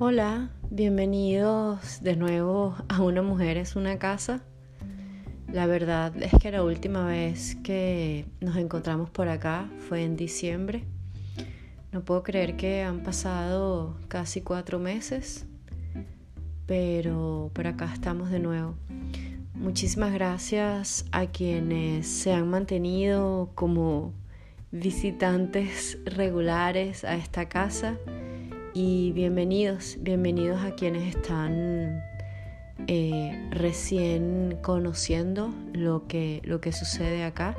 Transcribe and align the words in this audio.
Hola, 0.00 0.50
bienvenidos 0.70 2.02
de 2.02 2.16
nuevo 2.16 2.74
a 2.88 3.00
Una 3.00 3.22
Mujer 3.22 3.56
es 3.58 3.76
una 3.76 3.96
casa. 3.96 4.42
La 5.46 5.66
verdad 5.66 6.12
es 6.20 6.32
que 6.40 6.50
la 6.50 6.64
última 6.64 7.06
vez 7.06 7.54
que 7.62 8.26
nos 8.40 8.56
encontramos 8.56 9.08
por 9.10 9.28
acá 9.28 9.70
fue 9.88 10.02
en 10.02 10.16
diciembre. 10.16 10.82
No 11.92 12.04
puedo 12.04 12.24
creer 12.24 12.56
que 12.56 12.82
han 12.82 13.04
pasado 13.04 13.96
casi 14.08 14.40
cuatro 14.40 14.80
meses, 14.80 15.46
pero 16.66 17.52
por 17.54 17.68
acá 17.68 17.88
estamos 17.94 18.30
de 18.30 18.40
nuevo. 18.40 18.74
Muchísimas 19.54 20.12
gracias 20.12 21.04
a 21.12 21.26
quienes 21.26 22.08
se 22.08 22.32
han 22.32 22.50
mantenido 22.50 23.52
como 23.54 24.12
visitantes 24.72 25.98
regulares 26.04 27.04
a 27.04 27.14
esta 27.14 27.48
casa 27.48 27.96
y 28.74 29.12
bienvenidos, 29.12 29.96
bienvenidos 30.00 30.60
a 30.62 30.74
quienes 30.74 31.14
están 31.14 32.02
eh, 32.88 33.48
recién 33.52 34.58
conociendo 34.62 35.54
lo 35.72 36.08
que, 36.08 36.42
lo 36.44 36.60
que 36.60 36.72
sucede 36.72 37.22
acá. 37.22 37.56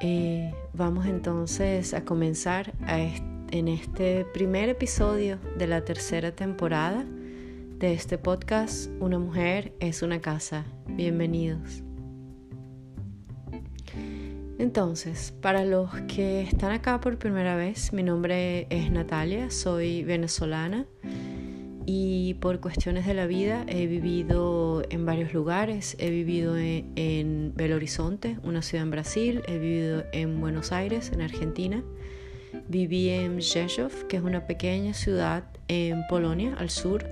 Eh, 0.00 0.54
vamos 0.72 1.06
entonces 1.06 1.92
a 1.92 2.04
comenzar 2.04 2.72
en 3.50 3.66
este 3.66 4.24
primer 4.32 4.68
episodio 4.68 5.40
de 5.58 5.66
la 5.66 5.84
tercera 5.84 6.30
temporada 6.30 7.04
de 7.78 7.92
este 7.94 8.16
podcast 8.16 8.90
Una 9.00 9.18
mujer 9.18 9.72
es 9.80 10.02
una 10.02 10.20
casa. 10.20 10.64
Bienvenidos. 10.86 11.87
Entonces, 14.58 15.32
para 15.40 15.64
los 15.64 15.88
que 16.08 16.40
están 16.40 16.72
acá 16.72 17.00
por 17.00 17.16
primera 17.16 17.54
vez, 17.54 17.92
mi 17.92 18.02
nombre 18.02 18.66
es 18.70 18.90
Natalia, 18.90 19.52
soy 19.52 20.02
venezolana 20.02 20.84
y 21.86 22.34
por 22.34 22.58
cuestiones 22.60 23.06
de 23.06 23.14
la 23.14 23.26
vida 23.26 23.64
he 23.68 23.86
vivido 23.86 24.82
en 24.90 25.06
varios 25.06 25.32
lugares. 25.32 25.96
He 26.00 26.10
vivido 26.10 26.56
en, 26.58 27.52
Belo 27.54 27.76
Horizonte, 27.76 28.36
una 28.42 28.60
ciudad 28.60 28.82
en 28.82 28.90
Brasil, 28.90 29.42
he 29.46 29.58
vivido 29.58 30.04
en 30.12 30.40
Buenos 30.40 30.72
Aires, 30.72 31.12
en 31.12 31.22
Argentina. 31.22 31.84
Viví 32.66 33.10
en 33.10 33.40
Rzeszów, 33.40 34.04
que 34.04 34.16
es 34.16 34.22
una 34.24 34.46
pequeña 34.48 34.92
ciudad 34.92 35.44
en 35.68 36.04
Polonia, 36.08 36.56
al 36.58 36.68
sur, 36.68 37.06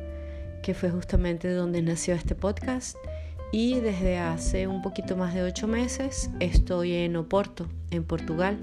que 0.65 0.75
fue 0.75 0.91
justamente 0.91 1.49
donde 1.51 1.81
nació 1.81 2.15
este 2.15 2.35
podcast 2.35 2.97
y 3.57 3.81
desde 3.81 4.19
hace 4.19 4.67
un 4.67 4.83
poquito 4.83 5.17
más 5.17 5.33
de 5.33 5.43
ocho 5.43 5.67
meses 5.67 6.29
estoy 6.41 6.93
en 6.93 7.17
Oporto, 7.17 7.67
en 7.91 8.05
Portugal. 8.05 8.59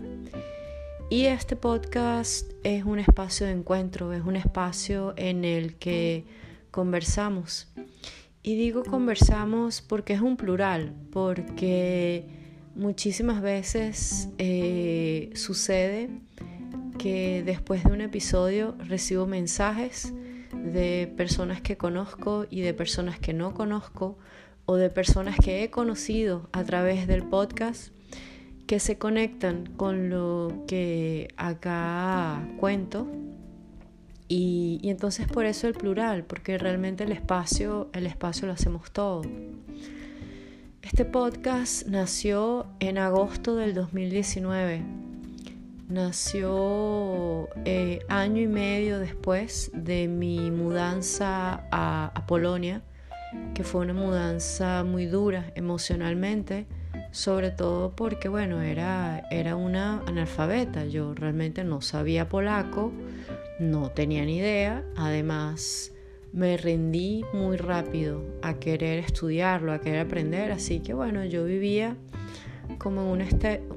Y 1.10 1.26
este 1.26 1.56
podcast 1.56 2.52
es 2.62 2.84
un 2.86 3.00
espacio 3.00 3.48
de 3.48 3.54
encuentro, 3.54 4.14
es 4.14 4.24
un 4.24 4.36
espacio 4.36 5.16
en 5.18 5.46
el 5.46 5.78
que 5.78 6.26
conversamos. 6.70 7.70
Y 8.44 8.56
digo 8.56 8.84
conversamos 8.84 9.82
porque 9.82 10.14
es 10.14 10.22
un 10.22 10.38
plural, 10.38 10.94
porque 11.12 12.28
muchísimas 12.76 13.42
veces 13.42 14.30
eh, 14.38 15.32
sucede 15.34 16.12
que 17.00 17.42
después 17.44 17.84
de 17.84 17.94
un 17.94 18.02
episodio 18.02 18.76
recibo 18.78 19.26
mensajes 19.26 20.14
de 20.54 21.12
personas 21.18 21.62
que 21.62 21.78
conozco 21.78 22.46
y 22.52 22.62
de 22.62 22.76
personas 22.76 23.18
que 23.18 23.34
no 23.34 23.56
conozco 23.56 24.20
o 24.66 24.76
de 24.76 24.90
personas 24.90 25.38
que 25.38 25.64
he 25.64 25.70
conocido 25.70 26.50
a 26.52 26.64
través 26.64 27.08
del 27.08 27.24
podcast 27.24 27.94
que 28.68 28.80
se 28.80 28.98
conectan 28.98 29.66
con 29.76 30.10
lo 30.10 30.64
que 30.68 31.28
acá 31.38 32.48
cuento 32.60 33.08
y, 34.28 34.80
entonces 34.84 35.28
por 35.28 35.46
eso 35.46 35.68
el 35.68 35.74
plural, 35.74 36.24
porque 36.24 36.58
realmente 36.58 37.04
el 37.04 37.12
espacio, 37.12 37.90
el 37.94 38.08
espacio 38.08 38.48
lo 38.48 38.54
hacemos 38.54 38.90
todo. 38.92 39.22
Este 40.82 41.06
podcast 41.06 41.86
nació 41.88 42.66
en 42.80 42.98
agosto 42.98 43.56
del 43.56 43.74
2019. 43.74 44.82
Nació 45.90 47.48
eh, 47.66 48.00
año 48.10 48.42
y 48.42 48.48
medio 48.48 48.98
después 48.98 49.70
de 49.74 50.08
mi 50.08 50.50
mudanza 50.50 51.68
a 51.72 52.24
Polonia 52.26 52.82
que 53.54 53.64
fue 53.64 53.82
una 53.82 53.94
mudanza 53.94 54.84
muy 54.84 55.06
dura 55.06 55.52
emocionalmente, 55.56 56.66
sobre 57.12 57.52
todo 57.52 57.96
porque, 57.96 58.28
bueno, 58.28 58.62
era, 58.62 59.28
era 59.30 59.56
una 59.56 60.02
analfabeta, 60.08 60.86
yo 60.86 61.14
realmente 61.14 61.64
no 61.64 61.82
sabía 61.82 62.30
polaco, 62.30 62.92
no 63.60 63.92
tenía 63.92 64.26
ni 64.26 64.38
idea, 64.38 64.84
además 64.96 65.92
me 66.32 66.58
rendí 66.58 67.24
muy 67.32 67.58
rápido 67.58 68.24
a 68.42 68.56
querer 68.56 69.00
estudiarlo, 69.00 69.72
a 69.72 69.80
querer 69.80 70.08
aprender, 70.08 70.52
así 70.52 70.80
que 70.80 70.94
bueno, 70.96 71.24
yo 71.26 71.46
vivía 71.46 71.96
como 72.80 73.12
una, 73.12 73.28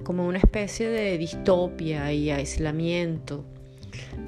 como 0.02 0.26
una 0.26 0.38
especie 0.38 0.88
de 0.88 1.18
distopia 1.18 2.12
y 2.12 2.30
aislamiento. 2.30 3.44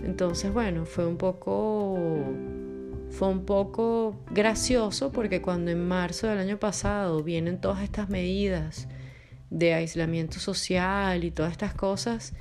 Entonces, 0.05 0.53
bueno, 0.53 0.84
fue 0.84 1.06
un 1.06 1.17
poco 1.17 1.99
fue 3.11 3.29
un 3.29 3.45
poco 3.45 4.17
gracioso 4.31 5.13
porque 5.13 5.43
cuando 5.43 5.71
en 5.71 5.87
marzo 5.87 6.27
del 6.27 6.39
año 6.39 6.59
pasado 6.59 7.23
vienen 7.23 7.61
todas 7.61 7.83
estas 7.83 8.09
medidas 8.09 8.89
de 9.51 9.75
aislamiento 9.75 10.39
social 10.39 11.25
y 11.25 11.31
todas 11.31 11.53
estas 11.53 11.75
cosas, 11.75 12.35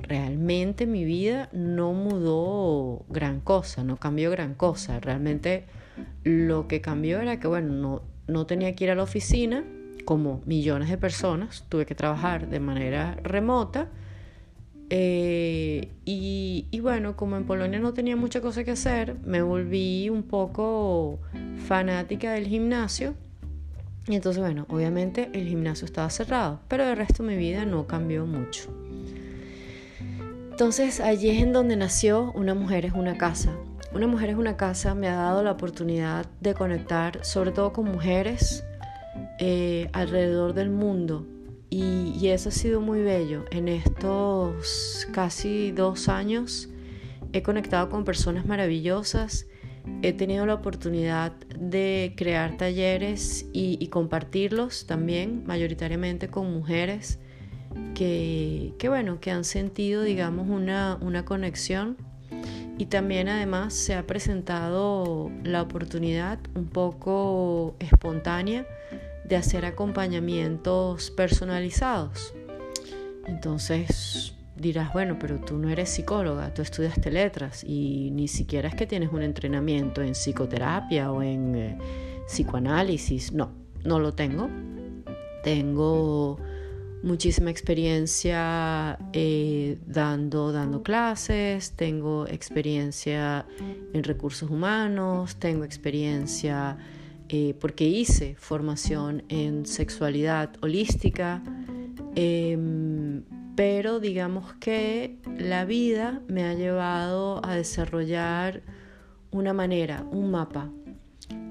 realmente 0.00 0.86
mi 0.86 1.04
vida 1.04 1.48
no 1.52 1.92
mudó 1.92 3.04
gran 3.08 3.40
cosa, 3.40 3.84
no 3.84 3.96
cambió 3.96 4.30
gran 4.30 4.54
cosa. 4.54 5.00
Realmente 5.00 5.66
lo 6.24 6.68
que 6.68 6.80
cambió 6.80 7.20
era 7.20 7.38
que, 7.38 7.46
bueno, 7.46 7.72
no, 7.72 8.02
no 8.26 8.46
tenía 8.46 8.74
que 8.74 8.84
ir 8.84 8.90
a 8.90 8.94
la 8.94 9.02
oficina 9.04 9.64
como 10.04 10.40
millones 10.46 10.88
de 10.88 10.96
personas, 10.96 11.64
tuve 11.68 11.84
que 11.84 11.94
trabajar 11.94 12.48
de 12.48 12.60
manera 12.60 13.16
remota 13.22 13.88
eh, 14.90 15.90
y, 16.04 16.80
bueno, 16.80 17.16
como 17.16 17.36
en 17.36 17.44
Polonia 17.44 17.78
no 17.78 17.92
tenía 17.92 18.16
mucha 18.16 18.40
cosa 18.40 18.64
que 18.64 18.70
hacer, 18.70 19.16
me 19.24 19.42
volví 19.42 20.08
un 20.08 20.22
poco 20.22 21.18
fanática 21.66 22.32
del 22.32 22.46
gimnasio. 22.46 23.14
Y 24.06 24.14
entonces, 24.14 24.40
bueno, 24.42 24.64
obviamente 24.70 25.28
el 25.34 25.46
gimnasio 25.46 25.84
estaba 25.84 26.08
cerrado, 26.08 26.60
pero 26.68 26.84
el 26.84 26.96
resto 26.96 27.22
de 27.22 27.28
mi 27.28 27.36
vida 27.36 27.66
no 27.66 27.86
cambió 27.86 28.24
mucho. 28.24 28.70
Entonces, 30.50 31.00
allí 31.00 31.28
es 31.28 31.42
en 31.42 31.52
donde 31.52 31.76
nació 31.76 32.32
Una 32.32 32.54
mujer 32.54 32.86
es 32.86 32.92
una 32.92 33.18
casa. 33.18 33.52
Una 33.92 34.06
mujer 34.06 34.30
es 34.30 34.36
una 34.36 34.56
casa 34.56 34.94
me 34.94 35.08
ha 35.08 35.14
dado 35.14 35.42
la 35.42 35.52
oportunidad 35.52 36.26
de 36.40 36.54
conectar 36.54 37.24
sobre 37.24 37.52
todo 37.52 37.72
con 37.72 37.86
mujeres 37.86 38.64
eh, 39.38 39.88
alrededor 39.92 40.52
del 40.52 40.68
mundo 40.68 41.26
y, 41.70 42.28
eso 42.28 42.48
ha 42.48 42.52
sido 42.52 42.80
muy 42.80 43.02
bello. 43.02 43.44
En 43.50 43.68
estos 43.68 45.06
casi 45.12 45.70
dos 45.72 46.08
años 46.08 46.68
he 47.32 47.42
conectado 47.42 47.90
con 47.90 48.04
personas 48.04 48.46
maravillosas. 48.46 49.46
He 50.02 50.12
tenido 50.12 50.46
la 50.46 50.54
oportunidad 50.54 51.32
de 51.58 52.14
crear 52.16 52.56
talleres 52.56 53.46
y, 53.52 53.86
compartirlos 53.88 54.86
también, 54.86 55.44
mayoritariamente 55.46 56.28
con 56.28 56.52
mujeres 56.52 57.18
que, 57.94 58.74
bueno, 58.86 59.20
que 59.20 59.30
han 59.30 59.44
sentido, 59.44 60.02
digamos, 60.02 60.48
una, 60.48 60.98
una 61.00 61.24
conexión. 61.24 61.96
Y 62.78 62.86
también 62.86 63.28
además 63.28 63.74
se 63.74 63.94
ha 63.94 64.06
presentado 64.06 65.32
la 65.42 65.62
oportunidad 65.62 66.38
un 66.54 66.66
poco 66.66 67.74
espontánea 67.80 68.66
de 69.28 69.36
hacer 69.36 69.66
acompañamientos 69.66 71.10
personalizados. 71.10 72.34
Entonces 73.26 74.34
dirás, 74.56 74.92
bueno, 74.92 75.18
pero 75.20 75.38
tú 75.38 75.58
no 75.58 75.68
eres 75.68 75.90
psicóloga, 75.90 76.52
tú 76.54 76.62
estudiaste 76.62 77.10
letras 77.10 77.62
y 77.62 78.10
ni 78.10 78.26
siquiera 78.26 78.68
es 78.68 78.74
que 78.74 78.86
tienes 78.86 79.12
un 79.12 79.22
entrenamiento 79.22 80.02
en 80.02 80.14
psicoterapia 80.14 81.12
o 81.12 81.22
en 81.22 81.54
eh, 81.54 81.78
psicoanálisis. 82.26 83.32
No, 83.32 83.52
no 83.84 84.00
lo 84.00 84.14
tengo. 84.14 84.48
Tengo 85.44 86.38
muchísima 87.02 87.50
experiencia 87.50 88.98
eh, 89.12 89.78
dando, 89.86 90.52
dando 90.52 90.82
clases, 90.82 91.72
tengo 91.72 92.26
experiencia 92.26 93.46
en 93.92 94.02
recursos 94.02 94.50
humanos, 94.50 95.36
tengo 95.36 95.64
experiencia 95.64 96.76
eh, 97.30 97.54
porque 97.60 97.84
hice 97.84 98.36
formación 98.38 99.22
en 99.28 99.66
sexualidad 99.66 100.50
holística, 100.62 101.42
em, 102.14 103.22
pero 103.54 104.00
digamos 104.00 104.54
que 104.54 105.18
la 105.36 105.64
vida 105.64 106.22
me 106.28 106.44
ha 106.44 106.54
llevado 106.54 107.44
a 107.44 107.54
desarrollar 107.54 108.62
una 109.30 109.52
manera, 109.52 110.06
un 110.10 110.30
mapa. 110.30 110.70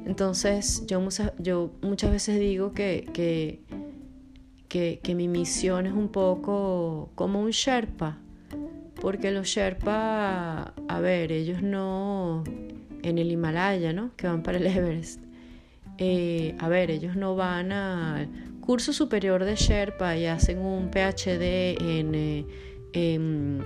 Entonces 0.05 0.83
yo, 0.87 1.71
muchas 1.81 2.11
veces 2.11 2.39
digo 2.39 2.73
que, 2.73 3.07
que, 3.13 4.99
que 5.03 5.15
mi 5.15 5.27
misión 5.27 5.85
es 5.85 5.93
un 5.93 6.09
poco 6.09 7.11
como 7.13 7.41
un 7.41 7.51
Sherpa, 7.51 8.17
porque 8.99 9.31
los 9.31 9.47
Sherpa, 9.47 10.73
a 10.87 10.99
ver, 10.99 11.31
ellos 11.31 11.61
no, 11.61 12.43
en 13.03 13.17
el 13.19 13.31
Himalaya, 13.31 13.93
¿no? 13.93 14.15
Que 14.15 14.27
van 14.27 14.41
para 14.41 14.57
el 14.57 14.65
Everest. 14.65 15.26
Eh, 15.97 16.55
a 16.59 16.69
ver, 16.69 16.91
ellos 16.91 17.15
no 17.15 17.35
van 17.35 17.71
al 17.71 18.29
curso 18.61 18.93
superior 18.93 19.45
de 19.45 19.55
Sherpa 19.55 20.15
y 20.17 20.25
hacen 20.25 20.59
un 20.59 20.91
PhD 20.91 21.77
en 21.81 22.15
eh, 22.15 22.45
em, 22.93 23.59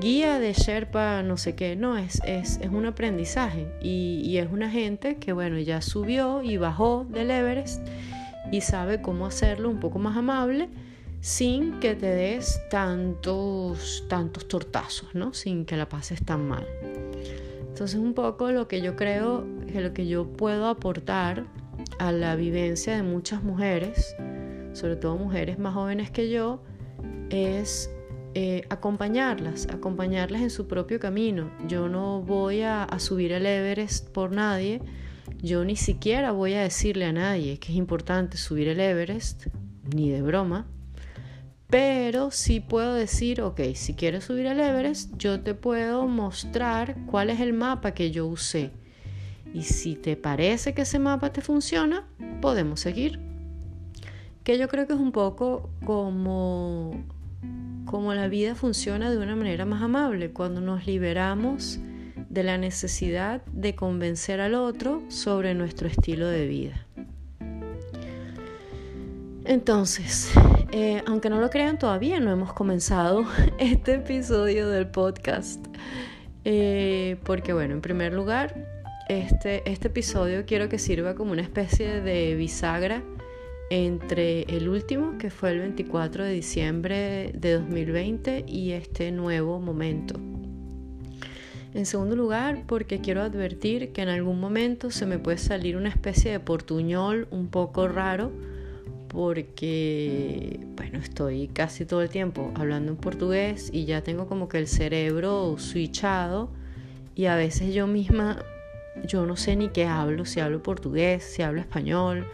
guía 0.00 0.38
de 0.38 0.52
Sherpa, 0.52 1.22
no 1.22 1.36
sé 1.36 1.54
qué, 1.54 1.76
no, 1.76 1.98
es, 1.98 2.20
es, 2.24 2.58
es 2.62 2.70
un 2.70 2.86
aprendizaje 2.86 3.66
y, 3.82 4.22
y, 4.24 4.38
es 4.38 4.50
una 4.50 4.70
gente 4.70 5.16
que, 5.16 5.32
bueno, 5.32 5.58
ya 5.58 5.82
subió 5.82 6.42
y 6.42 6.56
bajó 6.56 7.06
del 7.10 7.30
Everest 7.30 7.86
y 8.50 8.60
sabe 8.60 9.02
cómo 9.02 9.26
hacerlo 9.26 9.68
un 9.68 9.80
poco 9.80 9.98
más 9.98 10.16
amable 10.16 10.68
sin 11.20 11.80
que 11.80 11.94
te 11.94 12.06
des 12.06 12.60
tantos, 12.68 14.04
tantos 14.08 14.46
tortazos, 14.46 15.14
¿no? 15.14 15.32
Sin 15.32 15.64
que 15.64 15.74
la 15.74 15.88
pases 15.88 16.22
tan 16.22 16.46
mal. 16.46 16.66
Entonces 17.60 17.98
un 17.98 18.12
poco 18.12 18.50
lo 18.52 18.68
que 18.68 18.82
yo 18.82 18.94
creo 18.94 19.46
que 19.66 19.80
lo 19.80 19.94
que 19.94 20.06
yo 20.06 20.26
puedo 20.28 20.68
aportar 20.68 21.46
a 21.98 22.12
la 22.12 22.36
vivencia 22.36 22.96
de 22.96 23.02
muchas 23.02 23.42
mujeres, 23.42 24.14
sobre 24.72 24.96
todo 24.96 25.16
mujeres 25.16 25.58
más 25.58 25.74
jóvenes 25.74 26.10
que 26.10 26.30
yo, 26.30 26.62
es 27.30 27.90
eh, 28.36 28.64
acompañarlas, 28.68 29.68
acompañarlas 29.70 30.42
en 30.42 30.50
su 30.50 30.66
propio 30.66 30.98
camino. 30.98 31.52
Yo 31.68 31.88
no 31.88 32.20
voy 32.20 32.62
a, 32.62 32.88
subir 32.98 33.30
el 33.30 33.46
Everest 33.46 34.08
por 34.10 34.32
nadie, 34.32 34.80
yo 35.40 35.64
ni 35.64 35.76
siquiera 35.76 36.32
voy 36.32 36.54
a 36.54 36.62
decirle 36.62 37.04
a 37.04 37.12
nadie 37.12 37.58
que 37.58 37.70
es 37.70 37.78
importante 37.78 38.36
subir 38.36 38.66
el 38.66 38.80
Everest, 38.80 39.46
ni 39.94 40.10
de 40.10 40.22
broma. 40.22 40.66
Pero 41.68 42.30
sí 42.30 42.60
puedo 42.60 42.94
decir, 42.94 43.40
ok, 43.40 43.60
si 43.74 43.94
quieres 43.94 44.24
subir 44.24 44.46
el 44.46 44.58
Everest, 44.58 45.16
yo 45.16 45.40
te 45.40 45.54
puedo 45.54 46.06
mostrar 46.06 46.96
cuál 47.06 47.30
es 47.30 47.40
el 47.40 47.52
mapa 47.52 47.92
que 47.94 48.10
yo 48.10 48.26
usé. 48.26 48.72
Y 49.54 49.62
si 49.62 49.94
te 49.94 50.16
parece 50.16 50.74
que 50.74 50.82
ese 50.82 50.98
mapa 50.98 51.32
te 51.32 51.40
funciona, 51.40 52.04
podemos 52.42 52.80
seguir. 52.80 53.20
Que 54.42 54.58
yo 54.58 54.66
creo 54.66 54.88
que 54.88 54.94
es 54.94 54.98
un 54.98 55.12
poco 55.12 55.70
como, 55.86 57.04
como 57.86 58.12
la 58.14 58.26
vida 58.26 58.56
funciona 58.56 59.12
de 59.12 59.16
una 59.16 59.36
manera 59.36 59.64
más 59.64 59.80
amable, 59.80 60.32
cuando 60.32 60.60
nos 60.60 60.86
liberamos 60.88 61.78
de 62.28 62.42
la 62.42 62.58
necesidad 62.58 63.42
de 63.46 63.76
convencer 63.76 64.40
al 64.40 64.54
otro 64.54 65.02
sobre 65.06 65.54
nuestro 65.54 65.86
estilo 65.86 66.26
de 66.26 66.46
vida. 66.48 66.86
Entonces, 69.44 70.32
eh, 70.72 71.04
aunque 71.06 71.30
no 71.30 71.40
lo 71.40 71.48
crean, 71.48 71.78
todavía 71.78 72.18
no 72.18 72.32
hemos 72.32 72.52
comenzado 72.54 73.24
este 73.60 73.94
episodio 73.94 74.68
del 74.68 74.88
podcast. 74.88 75.64
Eh, 76.44 77.18
porque 77.22 77.52
bueno, 77.52 77.74
en 77.74 77.80
primer 77.80 78.12
lugar, 78.12 78.73
este, 79.08 79.68
este 79.70 79.88
episodio 79.88 80.44
quiero 80.46 80.68
que 80.68 80.78
sirva 80.78 81.14
como 81.14 81.32
una 81.32 81.42
especie 81.42 82.00
de 82.00 82.34
bisagra 82.34 83.02
entre 83.70 84.42
el 84.42 84.68
último, 84.68 85.18
que 85.18 85.30
fue 85.30 85.50
el 85.50 85.60
24 85.60 86.24
de 86.24 86.32
diciembre 86.32 87.32
de 87.34 87.52
2020, 87.54 88.44
y 88.46 88.72
este 88.72 89.10
nuevo 89.10 89.60
momento. 89.60 90.20
En 91.74 91.86
segundo 91.86 92.14
lugar, 92.14 92.62
porque 92.66 93.00
quiero 93.00 93.22
advertir 93.22 93.92
que 93.92 94.02
en 94.02 94.08
algún 94.08 94.38
momento 94.38 94.90
se 94.90 95.06
me 95.06 95.18
puede 95.18 95.38
salir 95.38 95.76
una 95.76 95.88
especie 95.88 96.30
de 96.30 96.38
portuñol 96.38 97.26
un 97.32 97.48
poco 97.48 97.88
raro 97.88 98.30
porque, 99.08 100.60
bueno, 100.76 100.98
estoy 100.98 101.48
casi 101.48 101.84
todo 101.84 102.02
el 102.02 102.10
tiempo 102.10 102.52
hablando 102.54 102.92
en 102.92 102.96
portugués 102.98 103.70
y 103.72 103.86
ya 103.86 104.02
tengo 104.02 104.26
como 104.26 104.48
que 104.48 104.58
el 104.58 104.68
cerebro 104.68 105.56
switchado 105.58 106.50
y 107.16 107.26
a 107.26 107.36
veces 107.36 107.74
yo 107.74 107.86
misma, 107.86 108.44
yo 109.02 109.26
no 109.26 109.36
sé 109.36 109.56
ni 109.56 109.68
qué 109.68 109.86
hablo, 109.86 110.24
si 110.24 110.40
hablo 110.40 110.62
portugués, 110.62 111.24
si 111.24 111.42
hablo 111.42 111.60
español. 111.60 112.26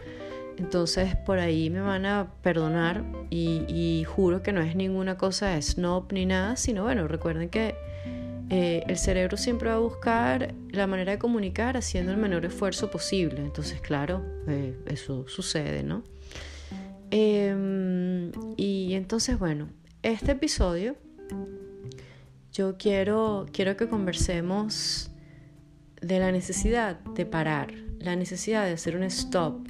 Entonces 0.57 1.15
por 1.15 1.39
ahí 1.39 1.69
me 1.69 1.81
van 1.81 2.05
a 2.05 2.31
perdonar 2.41 3.03
y, 3.29 4.05
juro 4.07 4.43
que 4.43 4.51
no 4.51 4.61
es 4.61 4.75
ninguna 4.75 5.17
cosa 5.17 5.49
de 5.49 5.61
snob 5.61 6.11
ni 6.11 6.25
nada, 6.25 6.55
sino 6.55 6.83
bueno, 6.83 7.07
recuerden 7.07 7.49
que 7.49 7.75
eh, 8.49 8.83
el 8.87 8.97
cerebro 8.97 9.37
siempre 9.37 9.69
va 9.69 9.75
a 9.75 9.79
buscar 9.79 10.53
la 10.69 10.85
manera 10.85 11.13
de 11.13 11.19
comunicar 11.19 11.77
haciendo 11.77 12.11
el 12.11 12.17
menor 12.17 12.45
esfuerzo 12.45 12.91
posible. 12.91 13.39
Entonces, 13.39 13.79
claro, 13.79 14.23
eh, 14.47 14.77
eso 14.87 15.25
sucede, 15.27 15.83
¿no? 15.83 16.03
Em, 17.11 18.31
y 18.57 18.93
entonces, 18.93 19.39
bueno, 19.39 19.69
este 20.01 20.33
episodio 20.33 20.95
yo 22.53 22.77
quiero, 22.77 23.45
quiero 23.51 23.77
que 23.77 23.87
conversemos 23.87 25.10
de 26.01 26.19
la 26.19 26.31
necesidad 26.31 26.99
de 26.99 27.25
parar, 27.25 27.73
la 27.99 28.15
necesidad 28.15 28.65
de 28.65 28.73
hacer 28.73 28.95
un 28.95 29.03
stop. 29.03 29.67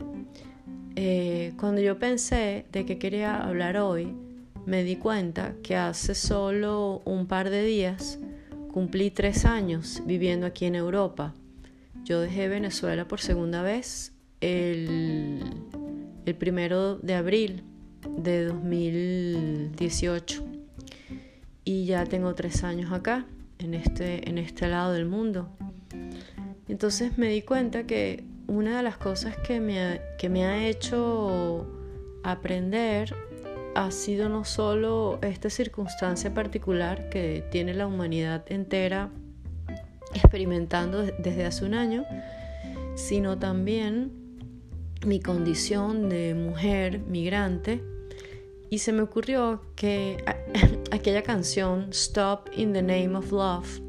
Eh, 0.95 1.53
cuando 1.57 1.81
yo 1.81 1.99
pensé 1.99 2.65
de 2.71 2.85
que 2.85 2.97
quería 2.97 3.37
hablar 3.37 3.77
hoy, 3.77 4.13
me 4.65 4.83
di 4.83 4.95
cuenta 4.95 5.53
que 5.63 5.75
hace 5.75 6.15
solo 6.15 7.01
un 7.05 7.27
par 7.27 7.49
de 7.49 7.63
días 7.63 8.19
cumplí 8.71 9.11
tres 9.11 9.45
años 9.45 10.01
viviendo 10.05 10.45
aquí 10.45 10.65
en 10.65 10.75
Europa. 10.75 11.33
Yo 12.03 12.21
dejé 12.21 12.47
Venezuela 12.47 13.07
por 13.07 13.19
segunda 13.19 13.61
vez 13.61 14.13
el 14.39 15.43
el 16.25 16.35
primero 16.35 16.97
de 16.97 17.15
abril 17.15 17.63
de 18.17 18.45
2018 18.45 20.43
y 21.63 21.85
ya 21.85 22.05
tengo 22.05 22.33
tres 22.35 22.63
años 22.63 22.91
acá 22.91 23.25
en 23.59 23.73
este, 23.73 24.29
en 24.29 24.37
este 24.37 24.67
lado 24.67 24.93
del 24.93 25.05
mundo. 25.05 25.49
Entonces 26.67 27.17
me 27.17 27.27
di 27.27 27.41
cuenta 27.41 27.85
que 27.85 28.23
una 28.47 28.77
de 28.77 28.83
las 28.83 28.97
cosas 28.97 29.37
que 29.37 29.59
me 29.59 29.79
ha, 29.81 30.17
que 30.17 30.29
me 30.29 30.45
ha 30.45 30.67
hecho 30.67 31.67
aprender 32.23 33.13
ha 33.75 33.91
sido 33.91 34.29
no 34.29 34.43
solo 34.43 35.19
esta 35.21 35.49
circunstancia 35.49 36.33
particular 36.33 37.09
que 37.09 37.43
tiene 37.51 37.73
la 37.73 37.87
humanidad 37.87 38.43
entera 38.51 39.09
experimentando 40.13 41.03
desde 41.03 41.45
hace 41.45 41.65
un 41.65 41.73
año, 41.73 42.05
sino 42.95 43.37
también 43.37 44.11
mi 45.05 45.19
condición 45.19 46.09
de 46.09 46.33
mujer 46.35 46.99
migrante. 46.99 47.83
Y 48.69 48.79
se 48.79 48.93
me 48.93 49.01
ocurrió 49.01 49.61
que 49.75 50.23
aquella 50.91 51.23
canción 51.23 51.87
Stop 51.91 52.49
in 52.55 52.73
the 52.73 52.81
Name 52.81 53.15
of 53.15 53.31
Love, 53.31 53.81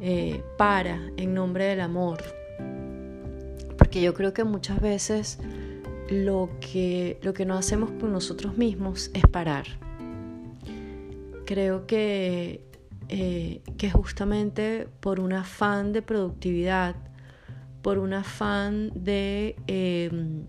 eh, 0.00 0.42
para 0.56 1.00
en 1.16 1.34
nombre 1.34 1.64
del 1.64 1.80
amor, 1.80 2.22
porque 3.78 4.02
yo 4.02 4.14
creo 4.14 4.32
que 4.32 4.44
muchas 4.44 4.80
veces 4.80 5.38
lo 6.10 6.50
que, 6.60 7.18
lo 7.22 7.32
que 7.34 7.46
no 7.46 7.56
hacemos 7.56 7.90
con 7.92 8.12
nosotros 8.12 8.56
mismos 8.56 9.10
es 9.14 9.26
parar. 9.26 9.66
Creo 11.44 11.86
que, 11.86 12.64
eh, 13.08 13.62
que 13.78 13.90
justamente 13.90 14.88
por 15.00 15.20
un 15.20 15.32
afán 15.32 15.92
de 15.92 16.02
productividad, 16.02 16.96
por 17.82 17.98
un 17.98 18.14
afán 18.14 18.90
de 18.94 19.56
em, 19.66 20.46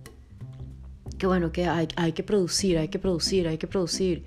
que 1.18 1.28
bueno, 1.28 1.52
que 1.52 1.68
hay, 1.68 2.12
que 2.14 2.24
producir, 2.24 2.78
hay 2.78 2.88
que 2.88 3.00
producir, 3.00 3.48
hay 3.48 3.58
que 3.58 3.68
producir. 3.68 4.24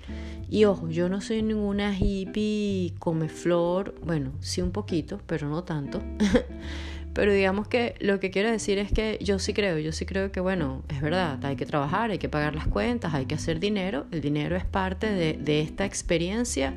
Y 0.49 0.65
ojo, 0.65 0.89
yo 0.89 1.07
no 1.09 1.21
soy 1.21 1.41
ninguna 1.41 1.97
hippie 1.97 2.93
come 2.99 3.29
flor, 3.29 3.95
bueno, 4.03 4.31
sí 4.41 4.61
un 4.61 4.71
poquito, 4.71 5.21
pero 5.25 5.49
no 5.49 5.63
tanto. 5.63 6.01
pero 7.13 7.33
digamos 7.33 7.67
que 7.67 7.95
lo 7.99 8.19
que 8.19 8.31
quiero 8.31 8.51
decir 8.51 8.77
es 8.77 8.91
que 8.91 9.17
yo 9.21 9.39
sí 9.39 9.53
creo, 9.53 9.77
yo 9.79 9.91
sí 9.91 10.05
creo 10.05 10.31
que 10.31 10.41
bueno, 10.41 10.83
es 10.89 11.01
verdad, 11.01 11.43
hay 11.45 11.55
que 11.55 11.65
trabajar, 11.65 12.11
hay 12.11 12.17
que 12.17 12.29
pagar 12.29 12.55
las 12.55 12.67
cuentas, 12.67 13.13
hay 13.13 13.25
que 13.25 13.35
hacer 13.35 13.59
dinero, 13.59 14.05
el 14.11 14.21
dinero 14.21 14.55
es 14.57 14.65
parte 14.65 15.09
de, 15.09 15.33
de 15.33 15.61
esta 15.61 15.85
experiencia 15.85 16.75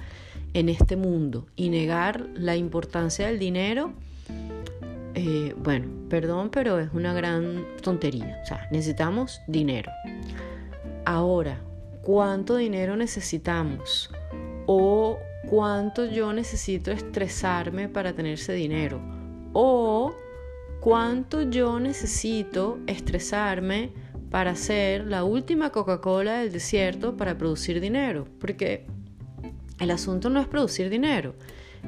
en 0.52 0.68
este 0.68 0.96
mundo 0.96 1.46
y 1.56 1.68
negar 1.68 2.26
la 2.34 2.56
importancia 2.56 3.26
del 3.26 3.40
dinero 3.40 3.92
eh, 5.14 5.54
bueno, 5.56 5.86
perdón, 6.08 6.50
pero 6.50 6.80
es 6.80 6.92
una 6.92 7.14
gran 7.14 7.64
tontería. 7.82 8.40
O 8.42 8.46
sea, 8.46 8.68
necesitamos 8.70 9.40
dinero. 9.46 9.92
Ahora, 11.04 11.60
¿cuánto 12.02 12.56
dinero 12.56 12.96
necesitamos? 12.96 14.10
O 14.66 15.18
cuánto 15.48 16.04
yo 16.06 16.32
necesito 16.32 16.90
estresarme 16.90 17.88
para 17.88 18.12
tener 18.12 18.34
ese 18.34 18.54
dinero. 18.54 19.00
O 19.52 20.14
cuánto 20.80 21.42
yo 21.42 21.78
necesito 21.78 22.78
estresarme 22.88 23.92
para 24.30 24.50
hacer 24.50 25.06
la 25.06 25.22
última 25.22 25.70
Coca-Cola 25.70 26.38
del 26.38 26.50
desierto 26.52 27.16
para 27.16 27.38
producir 27.38 27.80
dinero. 27.80 28.26
Porque 28.40 28.86
el 29.78 29.92
asunto 29.92 30.28
no 30.28 30.40
es 30.40 30.48
producir 30.48 30.90
dinero. 30.90 31.36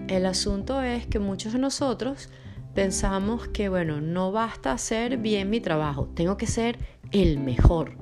El 0.06 0.26
asunto 0.26 0.80
es 0.82 1.06
que 1.08 1.18
muchos 1.18 1.54
de 1.54 1.58
nosotros 1.58 2.28
pensamos 2.76 3.48
que, 3.48 3.70
bueno, 3.70 4.02
no 4.02 4.32
basta 4.32 4.70
hacer 4.70 5.16
bien 5.16 5.48
mi 5.48 5.60
trabajo, 5.60 6.10
tengo 6.14 6.36
que 6.36 6.46
ser 6.46 6.78
el 7.10 7.38
mejor, 7.38 7.96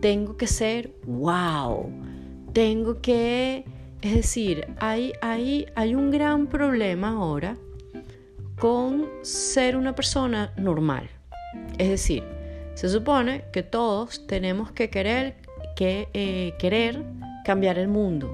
tengo 0.00 0.36
que 0.36 0.46
ser 0.46 0.94
wow, 1.04 1.90
tengo 2.52 3.02
que 3.02 3.64
Es 4.02 4.14
decir, 4.14 4.68
hay, 4.78 5.14
hay, 5.20 5.66
hay 5.74 5.96
un 5.96 6.12
gran 6.12 6.46
problema 6.46 7.08
ahora 7.08 7.56
con 8.60 9.08
ser 9.22 9.76
una 9.76 9.96
persona 9.96 10.52
normal. 10.56 11.10
Es 11.78 11.88
decir, 11.88 12.22
se 12.74 12.88
supone 12.88 13.44
que 13.52 13.64
todos 13.64 14.28
tenemos 14.28 14.70
que 14.70 14.90
querer, 14.90 15.36
que, 15.74 16.08
eh, 16.14 16.54
querer 16.60 17.02
cambiar 17.44 17.78
el 17.78 17.88
mundo. 17.88 18.32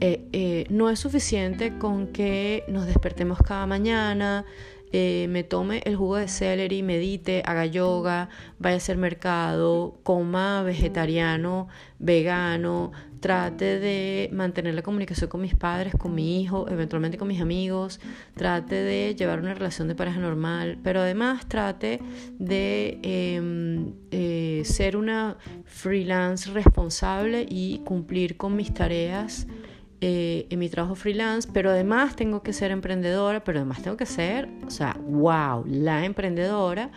Eh, 0.00 0.28
eh, 0.32 0.66
no 0.68 0.90
es 0.90 0.98
suficiente 0.98 1.78
con 1.78 2.08
que 2.08 2.64
nos 2.68 2.84
despertemos 2.86 3.38
cada 3.38 3.66
mañana, 3.66 4.44
eh, 4.96 5.26
me 5.28 5.42
tome 5.42 5.82
el 5.86 5.96
jugo 5.96 6.14
de 6.18 6.28
celery, 6.28 6.84
medite, 6.84 7.42
haga 7.44 7.66
yoga, 7.66 8.28
vaya 8.60 8.94
a 8.94 8.96
mercado, 8.96 9.98
coma 10.04 10.62
vegetariano, 10.62 11.66
vegano, 11.98 12.92
trate 13.18 13.80
de 13.80 14.30
mantener 14.32 14.72
la 14.72 14.82
comunicación 14.82 15.28
con 15.28 15.40
mis 15.40 15.56
padres, 15.56 15.94
con 15.98 16.14
mi 16.14 16.40
hijo, 16.40 16.68
eventualmente 16.68 17.18
con 17.18 17.26
mis 17.26 17.40
amigos, 17.40 17.98
trate 18.36 18.76
de 18.76 19.16
llevar 19.16 19.40
una 19.40 19.52
relación 19.52 19.88
de 19.88 19.96
pareja 19.96 20.20
normal, 20.20 20.78
pero 20.84 21.00
además 21.00 21.48
trate 21.48 21.98
de 22.38 23.00
em, 23.02 23.94
eh, 24.12 24.62
ser 24.64 24.96
una 24.96 25.38
freelance 25.64 26.48
responsable 26.52 27.44
y 27.48 27.80
cumplir 27.80 28.36
con 28.36 28.54
mis 28.54 28.72
tareas 28.72 29.48
eh, 30.00 30.46
en 30.50 30.58
mi 30.58 30.68
trabajo 30.68 30.94
freelance, 30.94 31.48
pero 31.52 31.70
además 31.70 32.16
tengo 32.16 32.42
que 32.42 32.52
ser 32.52 32.70
emprendedora, 32.70 33.42
pero 33.44 33.60
además 33.60 33.82
tengo 33.82 33.96
que 33.96 34.06
ser, 34.06 34.48
o 34.66 34.70
sea, 34.70 34.96
wow, 35.08 35.64
la 35.66 36.04
emprendedora, 36.04 36.90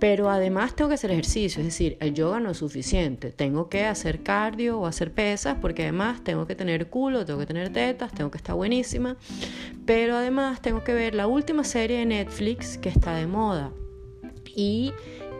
pero 0.00 0.30
además 0.30 0.74
tengo 0.74 0.88
que 0.88 0.94
hacer 0.94 1.10
ejercicio, 1.10 1.60
es 1.60 1.66
decir, 1.66 1.96
el 2.00 2.14
yoga 2.14 2.40
no 2.40 2.50
es 2.50 2.56
suficiente, 2.56 3.30
tengo 3.30 3.68
que 3.68 3.84
hacer 3.84 4.22
cardio 4.22 4.80
o 4.80 4.86
hacer 4.86 5.12
pesas, 5.12 5.58
porque 5.60 5.82
además 5.82 6.24
tengo 6.24 6.46
que 6.46 6.54
tener 6.54 6.88
culo, 6.88 7.24
tengo 7.24 7.38
que 7.38 7.46
tener 7.46 7.72
tetas, 7.72 8.12
tengo 8.12 8.30
que 8.30 8.38
estar 8.38 8.56
buenísima, 8.56 9.16
pero 9.86 10.16
además 10.16 10.60
tengo 10.60 10.82
que 10.82 10.94
ver 10.94 11.14
la 11.14 11.26
última 11.26 11.64
serie 11.64 11.98
de 11.98 12.06
Netflix 12.06 12.78
que 12.78 12.88
está 12.88 13.14
de 13.14 13.26
moda. 13.26 13.70
Y 14.56 14.92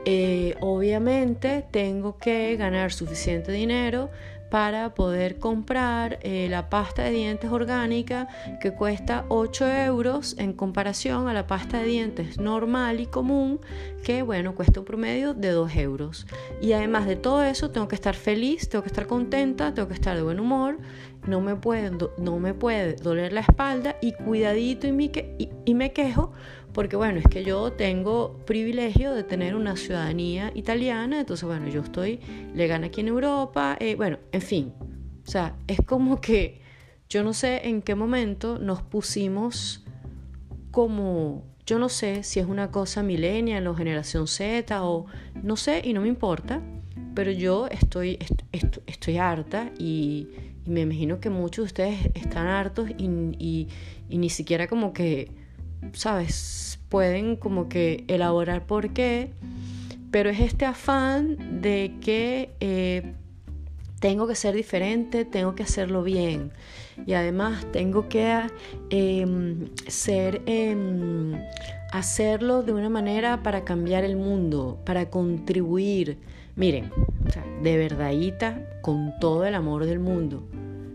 eh, 0.04 0.54
obviamente 0.60 1.64
tengo 1.70 2.16
que 2.18 2.56
ganar 2.56 2.92
suficiente 2.92 3.50
dinero 3.50 4.10
para 4.50 4.94
poder 4.94 5.38
comprar 5.38 6.18
eh, 6.22 6.48
la 6.50 6.70
pasta 6.70 7.04
de 7.04 7.10
dientes 7.10 7.50
orgánica 7.50 8.28
que 8.60 8.72
cuesta 8.72 9.24
8 9.28 9.70
euros 9.84 10.36
en 10.38 10.52
comparación 10.52 11.28
a 11.28 11.32
la 11.32 11.46
pasta 11.46 11.78
de 11.78 11.86
dientes 11.86 12.38
normal 12.38 13.00
y 13.00 13.06
común 13.06 13.60
que 14.02 14.22
bueno 14.22 14.54
cuesta 14.54 14.80
un 14.80 14.86
promedio 14.86 15.34
de 15.34 15.50
2 15.50 15.76
euros. 15.76 16.26
Y 16.60 16.72
además 16.72 17.06
de 17.06 17.16
todo 17.16 17.42
eso 17.42 17.70
tengo 17.70 17.88
que 17.88 17.94
estar 17.94 18.14
feliz 18.14 18.68
tengo 18.68 18.82
que 18.82 18.88
estar 18.88 19.06
contenta 19.06 19.74
tengo 19.74 19.88
que 19.88 19.94
estar 19.94 20.16
de 20.16 20.22
buen 20.22 20.40
humor 20.40 20.78
no 21.26 21.40
me 21.40 21.56
puede, 21.56 21.90
no 22.16 22.38
me 22.38 22.54
puede 22.54 22.94
doler 22.94 23.32
la 23.32 23.40
espalda 23.40 23.96
y 24.00 24.12
cuidadito 24.12 24.86
y 24.86 24.92
me, 24.92 25.10
y 25.64 25.74
me 25.74 25.92
quejo 25.92 26.32
porque 26.72 26.96
bueno, 26.96 27.18
es 27.18 27.26
que 27.26 27.44
yo 27.44 27.72
tengo 27.72 28.38
privilegio 28.44 29.14
de 29.14 29.24
tener 29.24 29.54
una 29.54 29.76
ciudadanía 29.76 30.52
italiana, 30.54 31.20
entonces 31.20 31.46
bueno, 31.46 31.68
yo 31.68 31.82
estoy 31.82 32.20
legal 32.54 32.84
aquí 32.84 33.00
en 33.00 33.08
Europa, 33.08 33.76
eh, 33.80 33.94
bueno, 33.94 34.18
en 34.32 34.42
fin, 34.42 34.72
o 35.26 35.30
sea, 35.30 35.56
es 35.66 35.80
como 35.84 36.20
que 36.20 36.60
yo 37.08 37.22
no 37.22 37.32
sé 37.32 37.68
en 37.68 37.82
qué 37.82 37.94
momento 37.94 38.58
nos 38.58 38.82
pusimos 38.82 39.84
como, 40.70 41.44
yo 41.66 41.78
no 41.78 41.88
sé 41.88 42.22
si 42.22 42.38
es 42.38 42.46
una 42.46 42.70
cosa 42.70 43.02
millennial 43.02 43.66
o 43.66 43.74
generación 43.74 44.26
Z 44.26 44.84
o 44.84 45.06
no 45.42 45.56
sé 45.56 45.80
y 45.84 45.94
no 45.94 46.02
me 46.02 46.08
importa, 46.08 46.62
pero 47.14 47.30
yo 47.30 47.66
estoy, 47.68 48.18
estoy, 48.86 49.18
harta 49.18 49.72
y, 49.78 50.28
me 50.66 50.82
imagino 50.82 51.18
que 51.18 51.30
muchos 51.30 51.62
de 51.62 51.66
ustedes 51.66 52.10
están 52.14 52.46
hartos 52.46 52.90
y 52.98 53.68
ni 54.10 54.28
siquiera 54.28 54.68
como 54.68 54.92
que 54.92 55.37
¿sabes? 55.92 56.78
Pueden 56.88 57.36
como 57.36 57.68
que 57.68 58.04
elaborar 58.08 58.66
por 58.66 58.90
qué, 58.90 59.30
pero 60.10 60.30
es 60.30 60.40
este 60.40 60.64
afán 60.64 61.60
de 61.60 61.94
que 62.00 62.50
eh, 62.60 63.12
tengo 64.00 64.26
que 64.26 64.34
ser 64.34 64.54
diferente, 64.54 65.24
tengo 65.24 65.54
que 65.54 65.64
hacerlo 65.64 66.02
bien 66.02 66.52
y 67.06 67.14
además 67.14 67.66
tengo 67.72 68.08
que 68.08 68.46
em, 68.90 69.68
ser, 69.86 70.42
em, 70.46 71.32
hacerlo 71.92 72.62
de 72.62 72.72
una 72.72 72.88
manera 72.88 73.42
para 73.42 73.64
cambiar 73.64 74.04
el 74.04 74.16
mundo, 74.16 74.78
para 74.84 75.10
contribuir. 75.10 76.18
Miren, 76.56 76.90
de 77.62 77.76
verdadita, 77.76 78.80
con 78.82 79.14
todo 79.20 79.44
el 79.44 79.54
amor 79.54 79.84
del 79.84 80.00
mundo, 80.00 80.42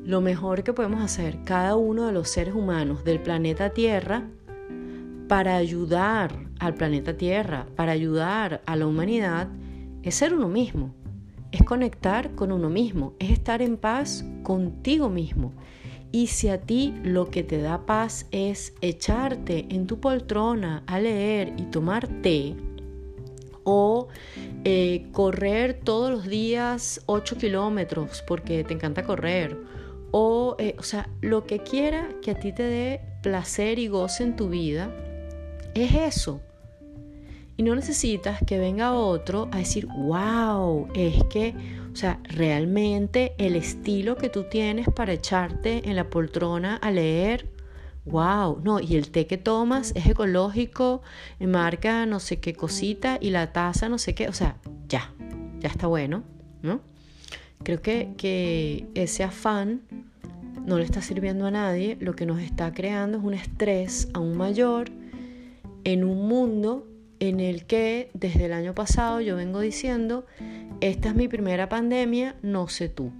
lo 0.05 0.19
mejor 0.21 0.63
que 0.63 0.73
podemos 0.73 1.01
hacer 1.01 1.37
cada 1.45 1.75
uno 1.75 2.07
de 2.07 2.13
los 2.13 2.29
seres 2.29 2.53
humanos 2.53 3.03
del 3.05 3.19
planeta 3.19 3.69
Tierra 3.69 4.27
para 5.27 5.55
ayudar 5.55 6.33
al 6.59 6.75
planeta 6.75 7.17
Tierra, 7.17 7.67
para 7.75 7.91
ayudar 7.91 8.61
a 8.65 8.75
la 8.75 8.87
humanidad, 8.87 9.49
es 10.03 10.15
ser 10.15 10.33
uno 10.33 10.47
mismo, 10.47 10.93
es 11.51 11.63
conectar 11.63 12.35
con 12.35 12.51
uno 12.51 12.69
mismo, 12.69 13.13
es 13.19 13.31
estar 13.31 13.61
en 13.61 13.77
paz 13.77 14.25
contigo 14.43 15.09
mismo. 15.09 15.53
Y 16.11 16.27
si 16.27 16.49
a 16.49 16.61
ti 16.61 16.93
lo 17.03 17.29
que 17.29 17.43
te 17.43 17.59
da 17.59 17.85
paz 17.85 18.27
es 18.31 18.75
echarte 18.81 19.65
en 19.69 19.87
tu 19.87 19.99
poltrona 19.99 20.83
a 20.85 20.99
leer 20.99 21.53
y 21.57 21.63
tomar 21.63 22.07
té, 22.21 22.55
o 23.63 24.09
eh, 24.65 25.07
correr 25.11 25.79
todos 25.83 26.11
los 26.11 26.27
días 26.27 27.01
8 27.05 27.37
kilómetros 27.37 28.23
porque 28.27 28.63
te 28.63 28.73
encanta 28.73 29.03
correr, 29.03 29.57
o, 30.11 30.55
eh, 30.59 30.75
o 30.77 30.83
sea, 30.83 31.09
lo 31.21 31.45
que 31.45 31.59
quiera 31.59 32.09
que 32.21 32.31
a 32.31 32.35
ti 32.39 32.53
te 32.53 32.63
dé 32.63 33.01
placer 33.23 33.79
y 33.79 33.87
goce 33.87 34.23
en 34.23 34.35
tu 34.35 34.49
vida, 34.49 34.93
es 35.75 35.93
eso. 35.93 36.41
Y 37.55 37.63
no 37.63 37.75
necesitas 37.75 38.39
que 38.45 38.57
venga 38.57 38.93
otro 38.93 39.47
a 39.51 39.57
decir, 39.57 39.85
wow, 39.85 40.87
es 40.95 41.23
que, 41.25 41.53
o 41.91 41.95
sea, 41.95 42.19
realmente 42.23 43.33
el 43.37 43.55
estilo 43.55 44.17
que 44.17 44.29
tú 44.29 44.45
tienes 44.49 44.87
para 44.89 45.13
echarte 45.13 45.87
en 45.87 45.95
la 45.95 46.09
poltrona 46.09 46.77
a 46.77 46.89
leer, 46.89 47.47
wow, 48.05 48.59
no, 48.63 48.79
y 48.79 48.95
el 48.95 49.11
té 49.11 49.27
que 49.27 49.37
tomas 49.37 49.93
es 49.95 50.07
ecológico, 50.07 51.03
marca 51.39 52.07
no 52.07 52.19
sé 52.19 52.39
qué 52.39 52.55
cosita 52.55 53.19
y 53.21 53.29
la 53.29 53.53
taza 53.53 53.87
no 53.87 53.99
sé 53.99 54.15
qué, 54.15 54.27
o 54.27 54.33
sea, 54.33 54.57
ya, 54.87 55.13
ya 55.59 55.69
está 55.69 55.85
bueno, 55.85 56.23
¿no? 56.63 56.81
Creo 57.63 57.81
que, 57.83 58.13
que 58.17 58.87
ese 58.95 59.23
afán 59.23 59.83
no 60.65 60.79
le 60.79 60.85
está 60.85 61.03
sirviendo 61.03 61.45
a 61.45 61.51
nadie, 61.51 61.97
lo 61.99 62.15
que 62.15 62.25
nos 62.25 62.39
está 62.39 62.73
creando 62.73 63.19
es 63.19 63.23
un 63.23 63.35
estrés 63.35 64.09
aún 64.13 64.35
mayor 64.35 65.02
en 65.83 66.03
un 66.03 66.27
mundo 66.27 66.87
en 67.19 67.39
el 67.39 67.65
que 67.65 68.09
desde 68.13 68.45
el 68.45 68.53
año 68.53 68.73
pasado 68.73 69.21
yo 69.21 69.35
vengo 69.35 69.59
diciendo, 69.59 70.25
esta 70.81 71.09
es 71.09 71.15
mi 71.15 71.27
primera 71.27 71.69
pandemia, 71.69 72.35
no 72.41 72.67
sé 72.67 72.89
tú. 72.89 73.11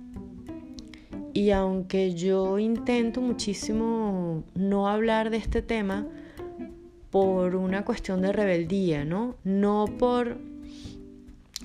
Y 1.33 1.51
aunque 1.51 2.13
yo 2.13 2.59
intento 2.59 3.21
muchísimo 3.21 4.43
no 4.53 4.87
hablar 4.87 5.29
de 5.29 5.37
este 5.37 5.61
tema 5.61 6.05
por 7.09 7.55
una 7.55 7.85
cuestión 7.85 8.21
de 8.21 8.31
rebeldía, 8.31 9.05
¿no? 9.05 9.35
No 9.43 9.85
por 9.97 10.37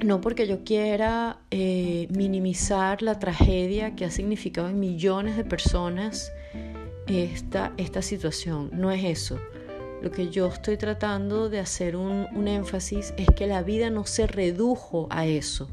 no 0.05 0.21
porque 0.21 0.47
yo 0.47 0.63
quiera 0.63 1.41
eh, 1.51 2.07
minimizar 2.11 3.03
la 3.03 3.19
tragedia 3.19 3.97
que 3.97 4.05
ha 4.05 4.11
significado 4.11 4.69
en 4.69 4.79
millones 4.79 5.37
de 5.37 5.45
personas 5.45 6.31
esta, 7.09 7.73
esta 7.79 8.03
situación, 8.03 8.71
no 8.73 8.93
es 8.93 9.05
eso. 9.05 9.39
Lo 10.03 10.13
que 10.13 10.29
yo 10.29 10.47
estoy 10.47 10.77
tratando 10.77 11.49
de 11.49 11.59
hacer 11.59 11.97
un, 11.97 12.47
énfasis 12.47 13.13
es 13.17 13.27
que 13.35 13.47
la 13.47 13.63
vida 13.63 13.91
no 13.91 14.07
se 14.07 14.27
redujo 14.27 15.09
a 15.11 15.27
eso. 15.27 15.69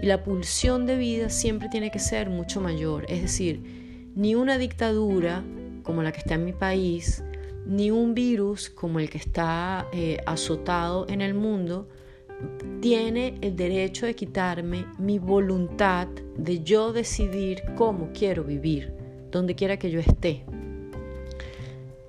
Y 0.00 0.06
la 0.06 0.22
pulsión 0.22 0.86
de 0.86 0.96
vida 0.96 1.28
siempre 1.28 1.68
tiene 1.68 1.90
que 1.90 1.98
ser 1.98 2.30
mucho 2.30 2.60
mayor. 2.60 3.04
Es 3.08 3.20
decir, 3.20 4.12
ni 4.14 4.36
una 4.36 4.58
dictadura 4.58 5.42
como 5.82 6.02
la 6.02 6.12
que 6.12 6.18
está 6.18 6.34
en 6.34 6.44
mi 6.44 6.52
país, 6.52 7.24
ni 7.66 7.90
un 7.90 8.14
virus 8.14 8.70
como 8.70 9.00
el 9.00 9.10
que 9.10 9.18
está 9.18 9.88
eh, 9.92 10.18
azotado 10.24 11.06
en 11.08 11.20
el 11.20 11.34
mundo, 11.34 11.88
tiene 12.80 13.34
el 13.40 13.56
derecho 13.56 14.06
de 14.06 14.14
quitarme 14.14 14.86
mi 14.98 15.18
voluntad 15.18 16.06
de 16.36 16.62
yo 16.62 16.92
decidir 16.92 17.62
cómo 17.76 18.10
quiero 18.14 18.44
vivir, 18.44 18.92
donde 19.32 19.56
quiera 19.56 19.78
que 19.78 19.90
yo 19.90 19.98
esté. 19.98 20.44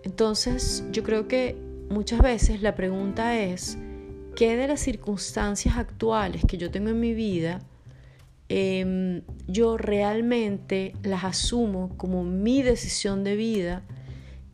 Entonces, 0.03 0.84
yo 0.91 1.03
creo 1.03 1.27
que 1.27 1.58
muchas 1.89 2.22
veces 2.22 2.62
la 2.62 2.75
pregunta 2.75 3.38
es, 3.39 3.77
¿qué 4.36 4.56
de 4.56 4.68
las 4.68 4.79
circunstancias 4.79 5.77
actuales 5.77 6.44
que 6.48 6.58
yo 6.58 6.72
tengo 6.72 6.89
en 6.89 7.00
mi 7.00 7.13
vida, 7.13 7.60
em, 8.48 9.22
yo 9.48 9.77
realmente 9.77 10.94
las 11.03 11.24
asumo 11.24 11.96
como 11.98 12.24
mi 12.24 12.62
decisión 12.63 13.24
de 13.24 13.36
vida 13.36 13.84